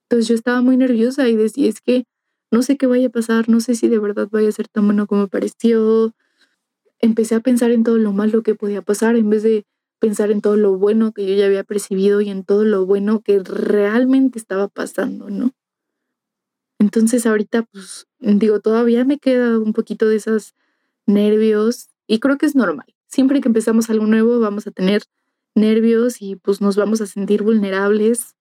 Entonces 0.09 0.29
yo 0.29 0.35
estaba 0.35 0.63
muy 0.63 0.77
nerviosa 0.77 1.29
y 1.29 1.37
decía, 1.37 1.69
es 1.69 1.81
que 1.81 2.05
no 2.53 2.63
sé 2.63 2.77
qué 2.77 2.87
vaya 2.87 3.09
a 3.09 3.11
pasar, 3.11 3.49
no 3.49 3.61
sé 3.61 3.75
si 3.75 3.89
de 3.89 3.99
verdad 3.99 4.29
vaya 4.31 4.49
a 4.49 4.53
ser 4.53 4.69
tan 4.69 4.87
bueno 4.87 5.07
como 5.07 5.29
pareció. 5.29 6.15
Empecé 7.01 7.35
a 7.35 7.41
pensar 7.41 7.71
en 7.71 7.85
todo 7.85 7.99
lo 7.99 8.13
malo 8.13 8.43
que 8.43 8.55
podía 8.55 8.83
pasar 8.83 9.17
en 9.17 9.31
vez 9.31 9.43
de 9.43 9.65
pensar 9.99 10.31
en 10.31 10.41
todo 10.41 10.57
lo 10.57 10.77
bueno 10.77 11.13
que 11.13 11.27
yo 11.27 11.35
ya 11.35 11.47
había 11.47 11.65
percibido 11.65 12.21
y 12.21 12.31
en 12.31 12.45
todo 12.45 12.65
lo 12.65 12.87
bueno 12.87 13.21
que 13.23 13.41
realmente 13.41 14.39
estaba 14.39 14.69
pasando, 14.69 15.31
¿no? 15.31 15.53
Entonces 16.79 17.27
ahorita, 17.27 17.63
pues 17.63 18.07
digo, 18.19 18.61
todavía 18.61 19.05
me 19.05 19.19
queda 19.19 19.59
un 19.59 19.73
poquito 19.73 20.09
de 20.09 20.17
esos 20.17 20.55
nervios 21.07 21.89
y 22.07 22.21
creo 22.21 22.39
que 22.39 22.47
es 22.47 22.55
normal. 22.55 22.95
Siempre 23.09 23.41
que 23.41 23.49
empezamos 23.49 23.89
algo 23.89 24.07
nuevo 24.07 24.41
vamos 24.41 24.67
a 24.67 24.71
tener 24.71 25.05
nervios 25.55 26.21
y 26.21 26.37
pues 26.37 26.61
nos 26.61 26.77
vamos 26.77 27.01
a 27.01 27.07
sentir 27.07 27.43
vulnerables, 27.43 28.37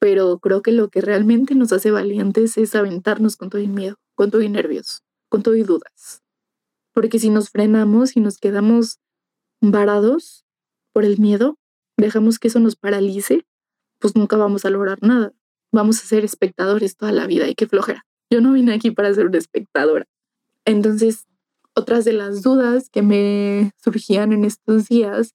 pero 0.00 0.38
creo 0.38 0.62
que 0.62 0.72
lo 0.72 0.88
que 0.88 1.00
realmente 1.00 1.54
nos 1.54 1.72
hace 1.72 1.90
valientes 1.90 2.56
es 2.58 2.74
aventarnos 2.74 3.36
con 3.36 3.50
todo 3.50 3.60
el 3.60 3.68
miedo, 3.68 3.96
con 4.14 4.30
todo 4.30 4.42
y 4.42 4.48
nervios, 4.48 5.02
con 5.28 5.42
todo 5.42 5.54
y 5.54 5.62
dudas. 5.62 6.22
Porque 6.92 7.18
si 7.18 7.30
nos 7.30 7.50
frenamos 7.50 8.16
y 8.16 8.20
nos 8.20 8.38
quedamos 8.38 8.98
varados 9.60 10.44
por 10.92 11.04
el 11.04 11.18
miedo, 11.18 11.58
dejamos 11.96 12.38
que 12.38 12.48
eso 12.48 12.60
nos 12.60 12.76
paralice, 12.76 13.46
pues 13.98 14.16
nunca 14.16 14.36
vamos 14.36 14.64
a 14.64 14.70
lograr 14.70 15.02
nada. 15.02 15.32
Vamos 15.72 16.02
a 16.02 16.06
ser 16.06 16.24
espectadores 16.24 16.96
toda 16.96 17.12
la 17.12 17.26
vida 17.26 17.48
y 17.48 17.54
qué 17.54 17.66
flojera. 17.66 18.06
Yo 18.30 18.40
no 18.40 18.52
vine 18.52 18.72
aquí 18.72 18.90
para 18.90 19.12
ser 19.14 19.26
una 19.26 19.38
espectadora. 19.38 20.06
Entonces, 20.64 21.26
otras 21.74 22.04
de 22.04 22.12
las 22.12 22.42
dudas 22.42 22.90
que 22.90 23.02
me 23.02 23.72
surgían 23.76 24.32
en 24.32 24.44
estos 24.44 24.88
días 24.88 25.34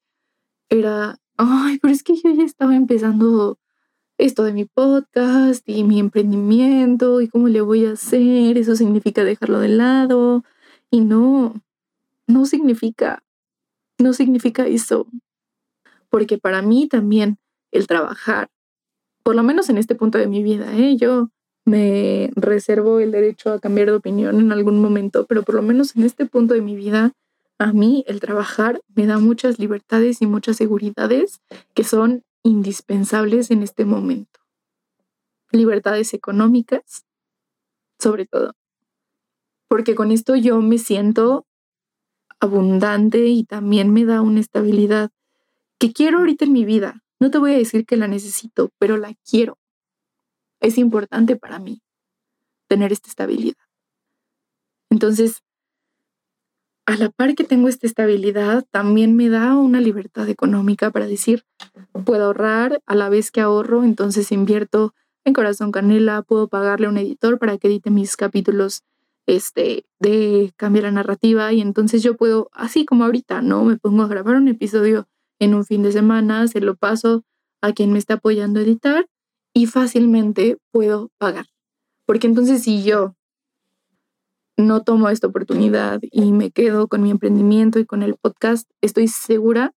era, 0.70 1.20
ay, 1.38 1.80
pero 1.80 1.94
es 1.94 2.04
que 2.04 2.16
yo 2.16 2.34
ya 2.34 2.44
estaba 2.44 2.76
empezando 2.76 3.58
esto 4.18 4.44
de 4.44 4.54
mi 4.54 4.66
podcast 4.66 5.68
y 5.68 5.84
mi 5.84 6.00
emprendimiento 6.00 7.22
y 7.22 7.28
cómo 7.28 7.48
le 7.48 7.62
voy 7.62 7.86
a 7.86 7.94
hacer, 7.94 8.58
eso 8.58 8.76
significa 8.76 9.24
dejarlo 9.24 9.60
de 9.60 9.70
lado 9.70 10.44
y 10.92 11.02
no, 11.02 11.62
no 12.28 12.46
significa, 12.46 13.24
no 13.98 14.14
significa 14.14 14.68
eso, 14.68 15.08
porque 16.10 16.38
para 16.38 16.62
mí 16.62 16.88
también 16.88 17.38
el 17.72 17.88
trabajar, 17.88 18.50
por 19.24 19.36
lo 19.36 19.44
menos 19.44 19.70
en 19.70 19.78
este 19.78 19.96
punto 19.96 20.18
de 20.18 20.28
mi 20.28 20.44
vida, 20.44 20.76
¿eh? 20.78 20.96
yo 20.98 21.30
me 21.66 22.30
reservo 22.36 23.00
el 23.00 23.12
derecho 23.12 23.52
a 23.52 23.60
cambiar 23.60 23.88
de 23.88 23.96
opinión 23.96 24.40
en 24.40 24.52
algún 24.52 24.82
momento, 24.82 25.26
pero 25.26 25.44
por 25.44 25.56
lo 25.56 25.62
menos 25.62 25.96
en 25.96 26.04
este 26.04 26.26
punto 26.26 26.54
de 26.54 26.62
mi 26.62 26.76
vida, 26.76 27.14
a 27.58 27.74
mí 27.74 28.04
el 28.08 28.20
trabajar 28.20 28.82
me 28.96 29.06
da 29.08 29.18
muchas 29.18 29.60
libertades 29.60 30.22
y 30.22 30.28
muchas 30.28 30.58
seguridades 30.58 31.42
que 31.74 31.84
son 31.84 32.24
indispensables 32.44 33.50
en 33.50 33.64
este 33.64 33.86
momento. 33.86 34.40
libertades 35.52 36.14
económicas, 36.14 37.06
sobre 37.98 38.26
todo. 38.26 38.54
Porque 39.68 39.96
con 39.96 40.12
esto 40.12 40.36
yo 40.36 40.62
me 40.62 40.78
siento 40.78 41.46
abundante 42.40 43.26
y 43.26 43.44
también 43.44 43.92
me 43.92 44.06
da 44.06 44.22
una 44.22 44.40
estabilidad 44.40 45.12
que 45.80 45.92
quiero 45.94 46.20
ahorita 46.20 46.46
en 46.46 46.54
mi 46.54 46.66
vida. 46.66 47.04
No 47.20 47.32
te 47.32 47.38
voy 47.38 47.54
a 47.54 47.58
decir 47.58 47.86
que 47.86 47.98
la 47.98 48.08
necesito, 48.08 48.72
pero 48.78 48.98
la 48.98 49.14
quiero. 49.30 49.58
Es 50.60 50.78
importante 50.78 51.36
para 51.36 51.60
mí 51.60 51.82
tener 52.68 52.92
esta 52.92 53.10
estabilidad. 53.10 53.58
Entonces, 54.90 55.44
a 56.86 56.98
la 56.98 57.10
par 57.10 57.36
que 57.36 57.44
tengo 57.44 57.68
esta 57.68 57.88
estabilidad, 57.88 58.64
también 58.70 59.16
me 59.16 59.30
da 59.30 59.56
una 59.56 59.82
libertad 59.82 60.30
económica 60.30 60.92
para 60.92 61.08
decir, 61.08 61.44
puedo 62.06 62.26
ahorrar 62.26 62.82
a 62.86 62.96
la 62.96 63.10
vez 63.10 63.32
que 63.32 63.42
ahorro, 63.42 63.84
entonces 63.84 64.32
invierto 64.32 64.94
en 65.24 65.34
Corazón 65.34 65.72
Canela, 65.72 66.22
puedo 66.22 66.48
pagarle 66.48 66.86
a 66.86 66.90
un 66.90 66.98
editor 66.98 67.40
para 67.40 67.58
que 67.58 67.68
edite 67.68 67.90
mis 67.90 68.16
capítulos 68.16 68.84
este, 69.28 69.86
de 70.00 70.54
cambiar 70.58 70.84
la 70.84 70.92
narrativa 70.92 71.52
y 71.54 71.62
entonces 71.62 72.04
yo 72.04 72.16
puedo, 72.16 72.50
así 72.54 72.86
como 72.86 73.06
ahorita, 73.06 73.42
¿no? 73.42 73.64
Me 73.64 73.78
pongo 73.78 74.04
a 74.04 74.08
grabar 74.08 74.36
un 74.36 74.48
episodio 74.48 75.08
en 75.40 75.54
un 75.54 75.66
fin 75.66 75.84
de 75.84 75.92
semana, 75.92 76.48
se 76.48 76.62
lo 76.62 76.76
paso 76.76 77.24
a 77.62 77.74
quien 77.74 77.92
me 77.92 78.00
está 78.00 78.16
apoyando 78.16 78.60
a 78.60 78.64
editar 78.64 79.08
y 79.54 79.66
fácilmente 79.66 80.58
puedo 80.72 81.10
pagar. 81.18 81.48
Porque 82.06 82.28
entonces 82.28 82.64
si 82.64 82.84
yo 82.84 83.16
no 84.58 84.84
tomo 84.84 85.10
esta 85.10 85.28
oportunidad 85.28 86.00
y 86.02 86.32
me 86.32 86.52
quedo 86.52 86.88
con 86.88 87.02
mi 87.02 87.12
emprendimiento 87.12 87.80
y 87.80 87.86
con 87.86 88.04
el 88.04 88.16
podcast, 88.16 88.70
estoy 88.82 89.08
segura 89.08 89.74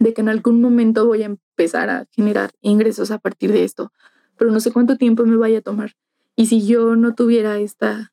de 0.00 0.12
que 0.12 0.22
en 0.22 0.28
algún 0.28 0.60
momento 0.60 1.06
voy 1.06 1.22
a 1.22 1.26
empezar 1.26 1.90
a 1.90 2.06
generar 2.10 2.50
ingresos 2.60 3.10
a 3.10 3.18
partir 3.18 3.52
de 3.52 3.62
esto, 3.62 3.92
pero 4.36 4.50
no 4.50 4.58
sé 4.58 4.72
cuánto 4.72 4.96
tiempo 4.96 5.24
me 5.24 5.36
vaya 5.36 5.58
a 5.58 5.62
tomar. 5.62 5.92
Y 6.34 6.46
si 6.46 6.66
yo 6.66 6.96
no 6.96 7.14
tuviera 7.14 7.58
esta 7.58 8.12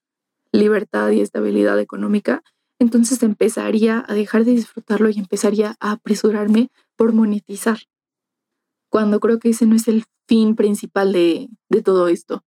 libertad 0.51 1.09
y 1.11 1.21
estabilidad 1.21 1.79
económica, 1.79 2.43
entonces 2.79 3.21
empezaría 3.23 4.03
a 4.07 4.13
dejar 4.13 4.43
de 4.43 4.51
disfrutarlo 4.51 5.09
y 5.09 5.19
empezaría 5.19 5.75
a 5.79 5.91
apresurarme 5.91 6.69
por 6.95 7.13
monetizar, 7.13 7.79
cuando 8.89 9.19
creo 9.19 9.39
que 9.39 9.49
ese 9.49 9.65
no 9.65 9.75
es 9.75 9.87
el 9.87 10.03
fin 10.27 10.55
principal 10.55 11.13
de, 11.13 11.49
de 11.69 11.81
todo 11.81 12.07
esto. 12.07 12.43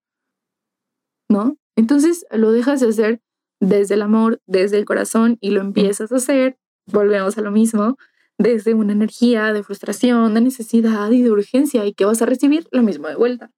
¿No? 1.28 1.56
Entonces 1.76 2.26
lo 2.30 2.52
dejas 2.52 2.80
de 2.80 2.88
hacer 2.88 3.20
desde 3.60 3.94
el 3.94 4.02
amor, 4.02 4.40
desde 4.46 4.78
el 4.78 4.84
corazón 4.84 5.38
y 5.40 5.50
lo 5.50 5.60
empiezas 5.60 6.12
a 6.12 6.16
hacer, 6.16 6.58
volvemos 6.86 7.38
a 7.38 7.40
lo 7.40 7.50
mismo, 7.50 7.96
desde 8.38 8.74
una 8.74 8.92
energía 8.92 9.52
de 9.52 9.62
frustración, 9.62 10.34
de 10.34 10.40
necesidad 10.40 11.10
y 11.10 11.22
de 11.22 11.30
urgencia 11.30 11.86
y 11.86 11.94
que 11.94 12.04
vas 12.04 12.20
a 12.22 12.26
recibir 12.26 12.66
lo 12.72 12.82
mismo 12.82 13.08
de 13.08 13.16
vuelta. 13.16 13.50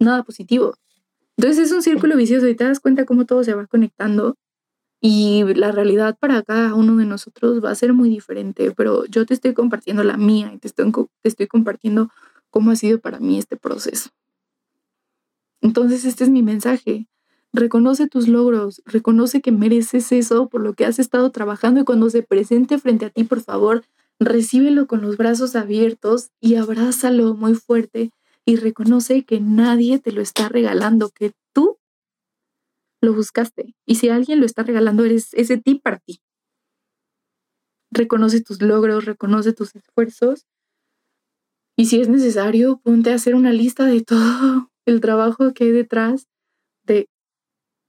Nada 0.00 0.22
positivo. 0.22 0.74
Entonces 1.38 1.66
es 1.66 1.72
un 1.72 1.82
círculo 1.82 2.16
vicioso 2.16 2.48
y 2.48 2.56
te 2.56 2.64
das 2.64 2.80
cuenta 2.80 3.04
cómo 3.04 3.24
todo 3.24 3.44
se 3.44 3.54
va 3.54 3.64
conectando 3.68 4.34
y 5.00 5.44
la 5.54 5.70
realidad 5.70 6.18
para 6.18 6.42
cada 6.42 6.74
uno 6.74 6.96
de 6.96 7.04
nosotros 7.04 7.64
va 7.64 7.70
a 7.70 7.76
ser 7.76 7.92
muy 7.92 8.08
diferente, 8.10 8.72
pero 8.72 9.04
yo 9.06 9.24
te 9.24 9.34
estoy 9.34 9.54
compartiendo 9.54 10.02
la 10.02 10.16
mía 10.16 10.50
y 10.52 10.58
te 10.58 10.66
estoy, 10.66 10.90
te 10.90 11.28
estoy 11.28 11.46
compartiendo 11.46 12.10
cómo 12.50 12.72
ha 12.72 12.76
sido 12.76 12.98
para 12.98 13.20
mí 13.20 13.38
este 13.38 13.56
proceso. 13.56 14.10
Entonces 15.60 16.04
este 16.04 16.24
es 16.24 16.30
mi 16.30 16.42
mensaje. 16.42 17.06
Reconoce 17.52 18.08
tus 18.08 18.26
logros, 18.26 18.82
reconoce 18.84 19.40
que 19.40 19.52
mereces 19.52 20.10
eso 20.10 20.48
por 20.48 20.60
lo 20.60 20.74
que 20.74 20.86
has 20.86 20.98
estado 20.98 21.30
trabajando 21.30 21.80
y 21.80 21.84
cuando 21.84 22.10
se 22.10 22.24
presente 22.24 22.78
frente 22.78 23.06
a 23.06 23.10
ti, 23.10 23.22
por 23.22 23.42
favor, 23.42 23.84
recíbelo 24.18 24.88
con 24.88 25.02
los 25.02 25.16
brazos 25.16 25.54
abiertos 25.54 26.30
y 26.40 26.56
abrázalo 26.56 27.34
muy 27.34 27.54
fuerte 27.54 28.10
y 28.48 28.56
reconoce 28.56 29.26
que 29.26 29.40
nadie 29.40 29.98
te 29.98 30.10
lo 30.10 30.22
está 30.22 30.48
regalando, 30.48 31.10
que 31.10 31.34
tú 31.52 31.78
lo 33.02 33.12
buscaste. 33.12 33.76
Y 33.84 33.96
si 33.96 34.08
alguien 34.08 34.40
lo 34.40 34.46
está 34.46 34.62
regalando, 34.62 35.04
eres 35.04 35.34
ese 35.34 35.58
ti 35.58 35.74
para 35.74 35.98
ti. 35.98 36.22
Reconoce 37.90 38.40
tus 38.40 38.62
logros, 38.62 39.04
reconoce 39.04 39.52
tus 39.52 39.76
esfuerzos. 39.76 40.46
Y 41.76 41.84
si 41.84 42.00
es 42.00 42.08
necesario, 42.08 42.80
ponte 42.82 43.12
a 43.12 43.16
hacer 43.16 43.34
una 43.34 43.52
lista 43.52 43.84
de 43.84 44.00
todo 44.02 44.70
el 44.86 45.02
trabajo 45.02 45.52
que 45.52 45.64
hay 45.64 45.72
detrás 45.72 46.26
de 46.84 47.10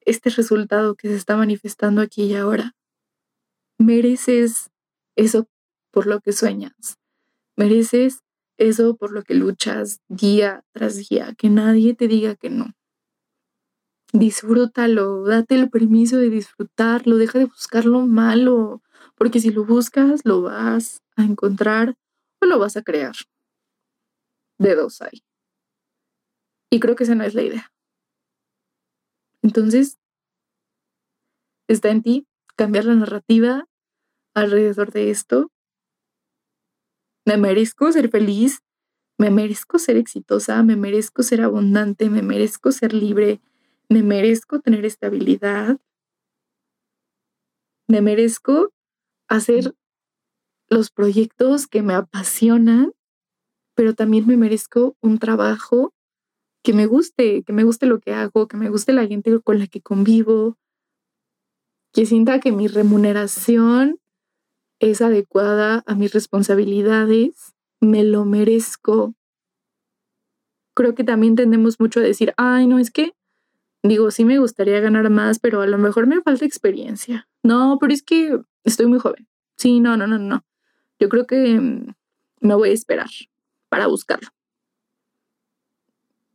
este 0.02 0.30
resultado 0.30 0.96
que 0.96 1.08
se 1.08 1.16
está 1.16 1.38
manifestando 1.38 2.02
aquí 2.02 2.24
y 2.24 2.36
ahora. 2.36 2.76
Mereces 3.78 4.72
eso 5.16 5.48
por 5.90 6.06
lo 6.06 6.20
que 6.20 6.34
sueñas. 6.34 6.98
Mereces 7.56 8.24
eso 8.60 8.96
por 8.96 9.12
lo 9.12 9.24
que 9.24 9.34
luchas 9.34 10.02
día 10.08 10.64
tras 10.74 10.98
día. 11.10 11.34
Que 11.38 11.50
nadie 11.50 11.96
te 11.96 12.08
diga 12.08 12.36
que 12.36 12.50
no. 12.50 12.74
Disfrútalo, 14.14 15.24
date 15.24 15.56
el 15.56 15.70
permiso 15.70 16.18
de 16.18 16.30
disfrutarlo, 16.30 17.18
deja 17.18 17.40
de 17.40 17.46
buscar 17.46 17.86
lo 17.86 18.08
malo, 18.08 18.82
porque 19.16 19.40
si 19.40 19.52
lo 19.52 19.66
buscas, 19.66 20.22
lo 20.26 20.42
vas 20.42 21.02
a 21.16 21.24
encontrar 21.24 21.96
o 22.42 22.46
lo 22.46 22.60
vas 22.60 22.76
a 22.76 22.82
crear. 22.82 23.16
De 24.58 24.76
dos 24.76 25.02
hay. 25.02 25.24
Y 26.72 26.80
creo 26.80 26.96
que 26.96 27.04
esa 27.04 27.16
no 27.16 27.24
es 27.24 27.34
la 27.34 27.44
idea. 27.44 27.72
Entonces, 29.42 29.98
está 31.68 31.90
en 31.90 32.02
ti 32.02 32.28
cambiar 32.56 32.86
la 32.86 32.96
narrativa 32.96 33.66
alrededor 34.34 34.92
de 34.92 35.12
esto. 35.12 35.52
Me 37.30 37.38
merezco 37.38 37.92
ser 37.92 38.10
feliz, 38.10 38.64
me 39.20 39.30
merezco 39.30 39.78
ser 39.78 39.98
exitosa, 39.98 40.64
me 40.64 40.76
merezco 40.76 41.22
ser 41.22 41.42
abundante, 41.42 42.10
me 42.10 42.24
merezco 42.24 42.72
ser 42.72 42.92
libre, 42.92 43.40
me 43.88 44.02
merezco 44.02 44.62
tener 44.62 44.84
estabilidad, 44.84 45.78
me 47.88 48.02
merezco 48.02 48.74
hacer 49.28 49.76
los 50.70 50.90
proyectos 50.90 51.68
que 51.68 51.84
me 51.84 51.94
apasionan, 51.94 52.94
pero 53.76 53.94
también 53.94 54.26
me 54.26 54.36
merezco 54.36 54.98
un 55.00 55.20
trabajo 55.20 55.94
que 56.64 56.74
me 56.74 56.88
guste, 56.88 57.44
que 57.44 57.54
me 57.54 57.64
guste 57.64 57.86
lo 57.86 58.00
que 58.00 58.12
hago, 58.12 58.48
que 58.48 58.58
me 58.58 58.70
guste 58.70 58.92
la 58.92 59.06
gente 59.06 59.40
con 59.42 59.60
la 59.60 59.68
que 59.68 59.82
convivo, 59.82 60.58
que 61.94 62.08
sienta 62.08 62.40
que 62.40 62.52
mi 62.52 62.68
remuneración 62.68 64.00
es 64.80 65.02
adecuada 65.02 65.84
a 65.86 65.96
mis 65.96 66.14
responsabilidades, 66.14 67.54
me 67.82 68.04
lo 68.04 68.26
merezco. 68.26 69.14
Creo 70.76 70.96
que 70.96 71.04
también 71.04 71.36
tendemos 71.36 71.80
mucho 71.80 72.00
a 72.00 72.04
decir, 72.04 72.34
ay, 72.38 72.68
no, 72.68 72.80
es 72.80 72.92
que, 72.92 73.14
digo, 73.84 74.12
sí 74.12 74.24
me 74.26 74.40
gustaría 74.40 74.80
ganar 74.80 75.10
más, 75.10 75.40
pero 75.40 75.62
a 75.62 75.68
lo 75.68 75.78
mejor 75.78 76.08
me 76.08 76.22
falta 76.22 76.46
experiencia. 76.46 77.28
No, 77.44 77.78
pero 77.80 77.94
es 77.94 78.04
que 78.04 78.40
estoy 78.64 78.86
muy 78.86 79.00
joven. 79.00 79.28
Sí, 79.58 79.80
no, 79.82 79.98
no, 79.98 80.08
no, 80.08 80.18
no. 80.18 80.46
Yo 81.00 81.10
creo 81.10 81.28
que 81.28 81.60
mm, 81.60 81.94
me 82.42 82.56
voy 82.56 82.70
a 82.70 82.74
esperar 82.74 83.10
para 83.70 83.88
buscarlo. 83.88 84.30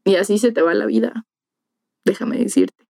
Y 0.04 0.16
así 0.16 0.38
se 0.38 0.52
te 0.52 0.60
va 0.60 0.74
la 0.74 0.84
vida, 0.84 1.24
déjame 2.04 2.36
decirte. 2.36 2.86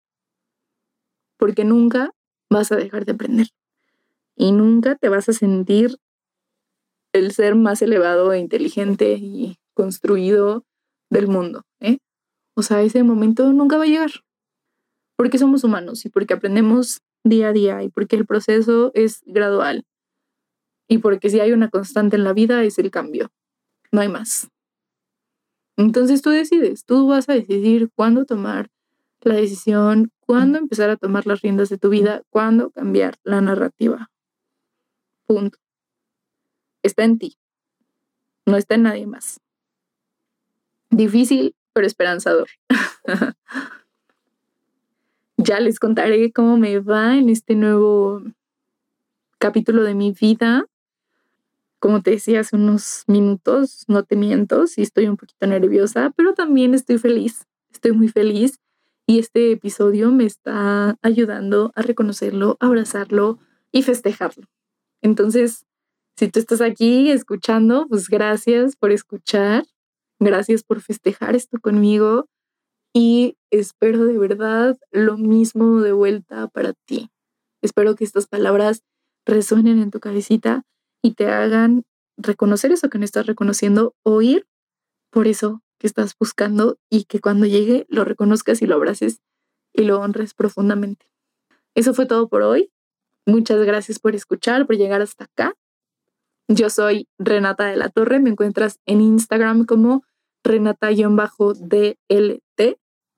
Porque 1.36 1.64
nunca 1.64 2.10
vas 2.50 2.72
a 2.72 2.76
dejar 2.76 3.04
de 3.04 3.12
aprender. 3.12 3.46
Y 4.36 4.52
nunca 4.52 4.96
te 4.96 5.08
vas 5.08 5.28
a 5.28 5.32
sentir 5.32 5.96
el 7.12 7.32
ser 7.32 7.54
más 7.54 7.80
elevado 7.82 8.32
e 8.32 8.38
inteligente 8.38 9.16
y 9.18 9.56
construido 9.74 10.64
del 11.10 11.28
mundo. 11.28 11.62
¿eh? 11.80 11.98
O 12.56 12.62
sea, 12.62 12.82
ese 12.82 13.02
momento 13.02 13.52
nunca 13.52 13.76
va 13.76 13.84
a 13.84 13.88
llegar. 13.88 14.10
Porque 15.16 15.38
somos 15.38 15.62
humanos 15.62 16.04
y 16.04 16.08
porque 16.08 16.34
aprendemos 16.34 17.00
día 17.22 17.48
a 17.48 17.52
día 17.52 17.82
y 17.82 17.88
porque 17.88 18.16
el 18.16 18.26
proceso 18.26 18.90
es 18.94 19.22
gradual. 19.26 19.84
Y 20.88 20.98
porque 20.98 21.30
si 21.30 21.40
hay 21.40 21.52
una 21.52 21.70
constante 21.70 22.16
en 22.16 22.24
la 22.24 22.32
vida 22.32 22.62
es 22.64 22.78
el 22.78 22.90
cambio. 22.90 23.30
No 23.92 24.00
hay 24.00 24.08
más. 24.08 24.48
Entonces 25.76 26.22
tú 26.22 26.30
decides, 26.30 26.84
tú 26.84 27.06
vas 27.08 27.28
a 27.28 27.34
decidir 27.34 27.90
cuándo 27.94 28.24
tomar 28.24 28.68
la 29.22 29.34
decisión, 29.34 30.10
cuándo 30.20 30.58
empezar 30.58 30.90
a 30.90 30.96
tomar 30.96 31.26
las 31.26 31.40
riendas 31.40 31.68
de 31.68 31.78
tu 31.78 31.88
vida, 31.88 32.22
cuándo 32.30 32.70
cambiar 32.70 33.16
la 33.24 33.40
narrativa. 33.40 34.10
Punto. 35.26 35.58
Está 36.82 37.04
en 37.04 37.18
ti, 37.18 37.36
no 38.46 38.56
está 38.56 38.74
en 38.74 38.82
nadie 38.82 39.06
más. 39.06 39.40
Difícil, 40.90 41.54
pero 41.72 41.86
esperanzador. 41.86 42.48
ya 45.36 45.60
les 45.60 45.78
contaré 45.78 46.32
cómo 46.32 46.56
me 46.56 46.78
va 46.78 47.16
en 47.16 47.28
este 47.30 47.54
nuevo 47.54 48.22
capítulo 49.38 49.82
de 49.82 49.94
mi 49.94 50.12
vida 50.12 50.66
como 51.84 52.00
te 52.00 52.12
decía 52.12 52.40
hace 52.40 52.56
unos 52.56 53.04
minutos, 53.08 53.84
no 53.88 54.04
te 54.04 54.16
miento, 54.16 54.66
sí 54.66 54.80
estoy 54.80 55.06
un 55.06 55.18
poquito 55.18 55.46
nerviosa, 55.46 56.14
pero 56.16 56.32
también 56.32 56.72
estoy 56.72 56.96
feliz, 56.96 57.46
estoy 57.70 57.92
muy 57.92 58.08
feliz 58.08 58.58
y 59.06 59.18
este 59.18 59.52
episodio 59.52 60.10
me 60.10 60.24
está 60.24 60.96
ayudando 61.02 61.72
a 61.74 61.82
reconocerlo, 61.82 62.56
abrazarlo 62.58 63.38
y 63.70 63.82
festejarlo. 63.82 64.46
Entonces, 65.04 65.66
si 66.18 66.30
tú 66.30 66.40
estás 66.40 66.62
aquí 66.62 67.10
escuchando, 67.10 67.86
pues 67.88 68.08
gracias 68.08 68.74
por 68.74 68.90
escuchar, 68.90 69.64
gracias 70.18 70.64
por 70.64 70.80
festejar 70.80 71.36
esto 71.36 71.58
conmigo 71.60 72.26
y 72.94 73.36
espero 73.50 74.06
de 74.06 74.16
verdad 74.16 74.78
lo 74.92 75.18
mismo 75.18 75.82
de 75.82 75.92
vuelta 75.92 76.48
para 76.48 76.72
ti. 76.86 77.10
Espero 77.62 77.96
que 77.96 78.04
estas 78.04 78.26
palabras 78.26 78.82
resuenen 79.26 79.78
en 79.78 79.90
tu 79.90 80.00
cabecita 80.00 80.62
y 81.02 81.12
te 81.12 81.26
hagan 81.26 81.82
reconocer 82.16 82.72
eso 82.72 82.88
que 82.88 82.98
no 82.98 83.04
estás 83.04 83.26
reconociendo, 83.26 83.94
oír 84.04 84.46
por 85.10 85.26
eso 85.26 85.60
que 85.78 85.86
estás 85.86 86.14
buscando 86.18 86.78
y 86.90 87.04
que 87.04 87.20
cuando 87.20 87.44
llegue 87.44 87.84
lo 87.90 88.04
reconozcas 88.04 88.62
y 88.62 88.66
lo 88.66 88.76
abraces 88.76 89.20
y 89.74 89.82
lo 89.82 90.00
honres 90.00 90.32
profundamente. 90.32 91.06
Eso 91.74 91.92
fue 91.92 92.06
todo 92.06 92.28
por 92.28 92.40
hoy. 92.40 92.70
Muchas 93.26 93.62
gracias 93.64 93.98
por 93.98 94.14
escuchar, 94.14 94.66
por 94.66 94.76
llegar 94.76 95.00
hasta 95.00 95.24
acá. 95.24 95.54
Yo 96.48 96.68
soy 96.68 97.08
Renata 97.18 97.64
de 97.64 97.76
la 97.76 97.88
Torre, 97.88 98.20
me 98.20 98.28
encuentras 98.30 98.80
en 98.84 99.00
Instagram 99.00 99.64
como 99.64 100.04
Renata-DLT 100.44 101.18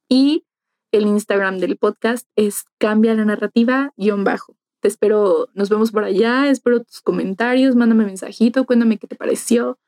y 0.09 0.45
el 0.92 1.07
Instagram 1.07 1.59
del 1.59 1.77
podcast 1.77 2.29
es 2.37 2.64
Cambia 2.79 3.14
la 3.14 3.25
Narrativa-bajo. 3.25 4.57
Te 4.81 4.88
espero, 4.88 5.49
nos 5.55 5.69
vemos 5.69 5.90
por 5.90 6.05
allá, 6.05 6.49
espero 6.49 6.85
tus 6.85 7.01
comentarios, 7.01 7.75
mándame 7.75 8.05
mensajito, 8.05 8.64
cuéntame 8.64 8.99
qué 8.99 9.09
te 9.09 9.16
pareció, 9.16 9.79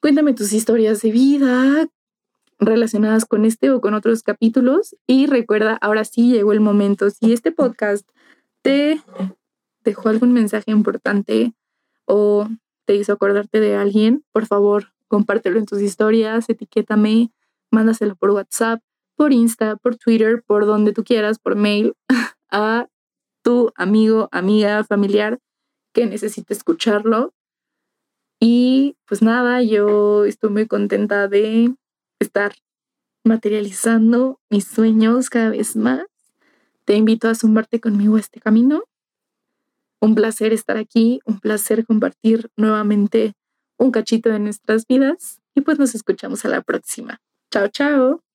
cuéntame 0.00 0.32
tus 0.32 0.54
historias 0.54 1.02
de 1.02 1.10
vida 1.10 1.88
relacionadas 2.58 3.26
con 3.26 3.44
este 3.44 3.70
o 3.70 3.82
con 3.82 3.92
otros 3.92 4.22
capítulos 4.22 4.96
y 5.06 5.26
recuerda, 5.26 5.76
ahora 5.82 6.04
sí 6.04 6.32
llegó 6.32 6.52
el 6.52 6.60
momento, 6.60 7.10
si 7.10 7.34
este 7.34 7.52
podcast 7.52 8.08
te 8.62 9.02
dejó 9.84 10.08
algún 10.08 10.32
mensaje 10.32 10.70
importante 10.70 11.54
o 12.04 12.48
te 12.84 12.96
hizo 12.96 13.12
acordarte 13.12 13.60
de 13.60 13.76
alguien, 13.76 14.24
por 14.32 14.46
favor, 14.46 14.92
compártelo 15.08 15.58
en 15.58 15.66
tus 15.66 15.80
historias, 15.80 16.48
etiquétame, 16.48 17.30
mándaselo 17.70 18.16
por 18.16 18.30
WhatsApp, 18.30 18.82
por 19.16 19.32
Insta, 19.32 19.76
por 19.76 19.96
Twitter, 19.96 20.42
por 20.46 20.66
donde 20.66 20.92
tú 20.92 21.04
quieras, 21.04 21.38
por 21.38 21.54
mail, 21.54 21.94
a 22.50 22.88
tu 23.42 23.72
amigo, 23.76 24.28
amiga, 24.32 24.84
familiar 24.84 25.38
que 25.92 26.06
necesite 26.06 26.54
escucharlo. 26.54 27.34
Y 28.40 28.96
pues 29.06 29.22
nada, 29.22 29.62
yo 29.62 30.24
estoy 30.24 30.50
muy 30.50 30.66
contenta 30.66 31.28
de 31.28 31.74
estar 32.18 32.54
materializando 33.24 34.40
mis 34.50 34.64
sueños 34.64 35.30
cada 35.30 35.50
vez 35.50 35.76
más. 35.76 36.04
Te 36.84 36.96
invito 36.96 37.28
a 37.28 37.34
sumarte 37.34 37.80
conmigo 37.80 38.16
a 38.16 38.20
este 38.20 38.40
camino. 38.40 38.84
Un 40.02 40.16
placer 40.16 40.52
estar 40.52 40.76
aquí, 40.76 41.20
un 41.24 41.38
placer 41.38 41.86
compartir 41.86 42.50
nuevamente 42.56 43.34
un 43.78 43.92
cachito 43.92 44.30
de 44.30 44.40
nuestras 44.40 44.84
vidas 44.88 45.40
y 45.54 45.60
pues 45.60 45.78
nos 45.78 45.94
escuchamos 45.94 46.44
a 46.44 46.48
la 46.48 46.60
próxima. 46.60 47.20
Chao, 47.52 47.68
chao. 47.68 48.31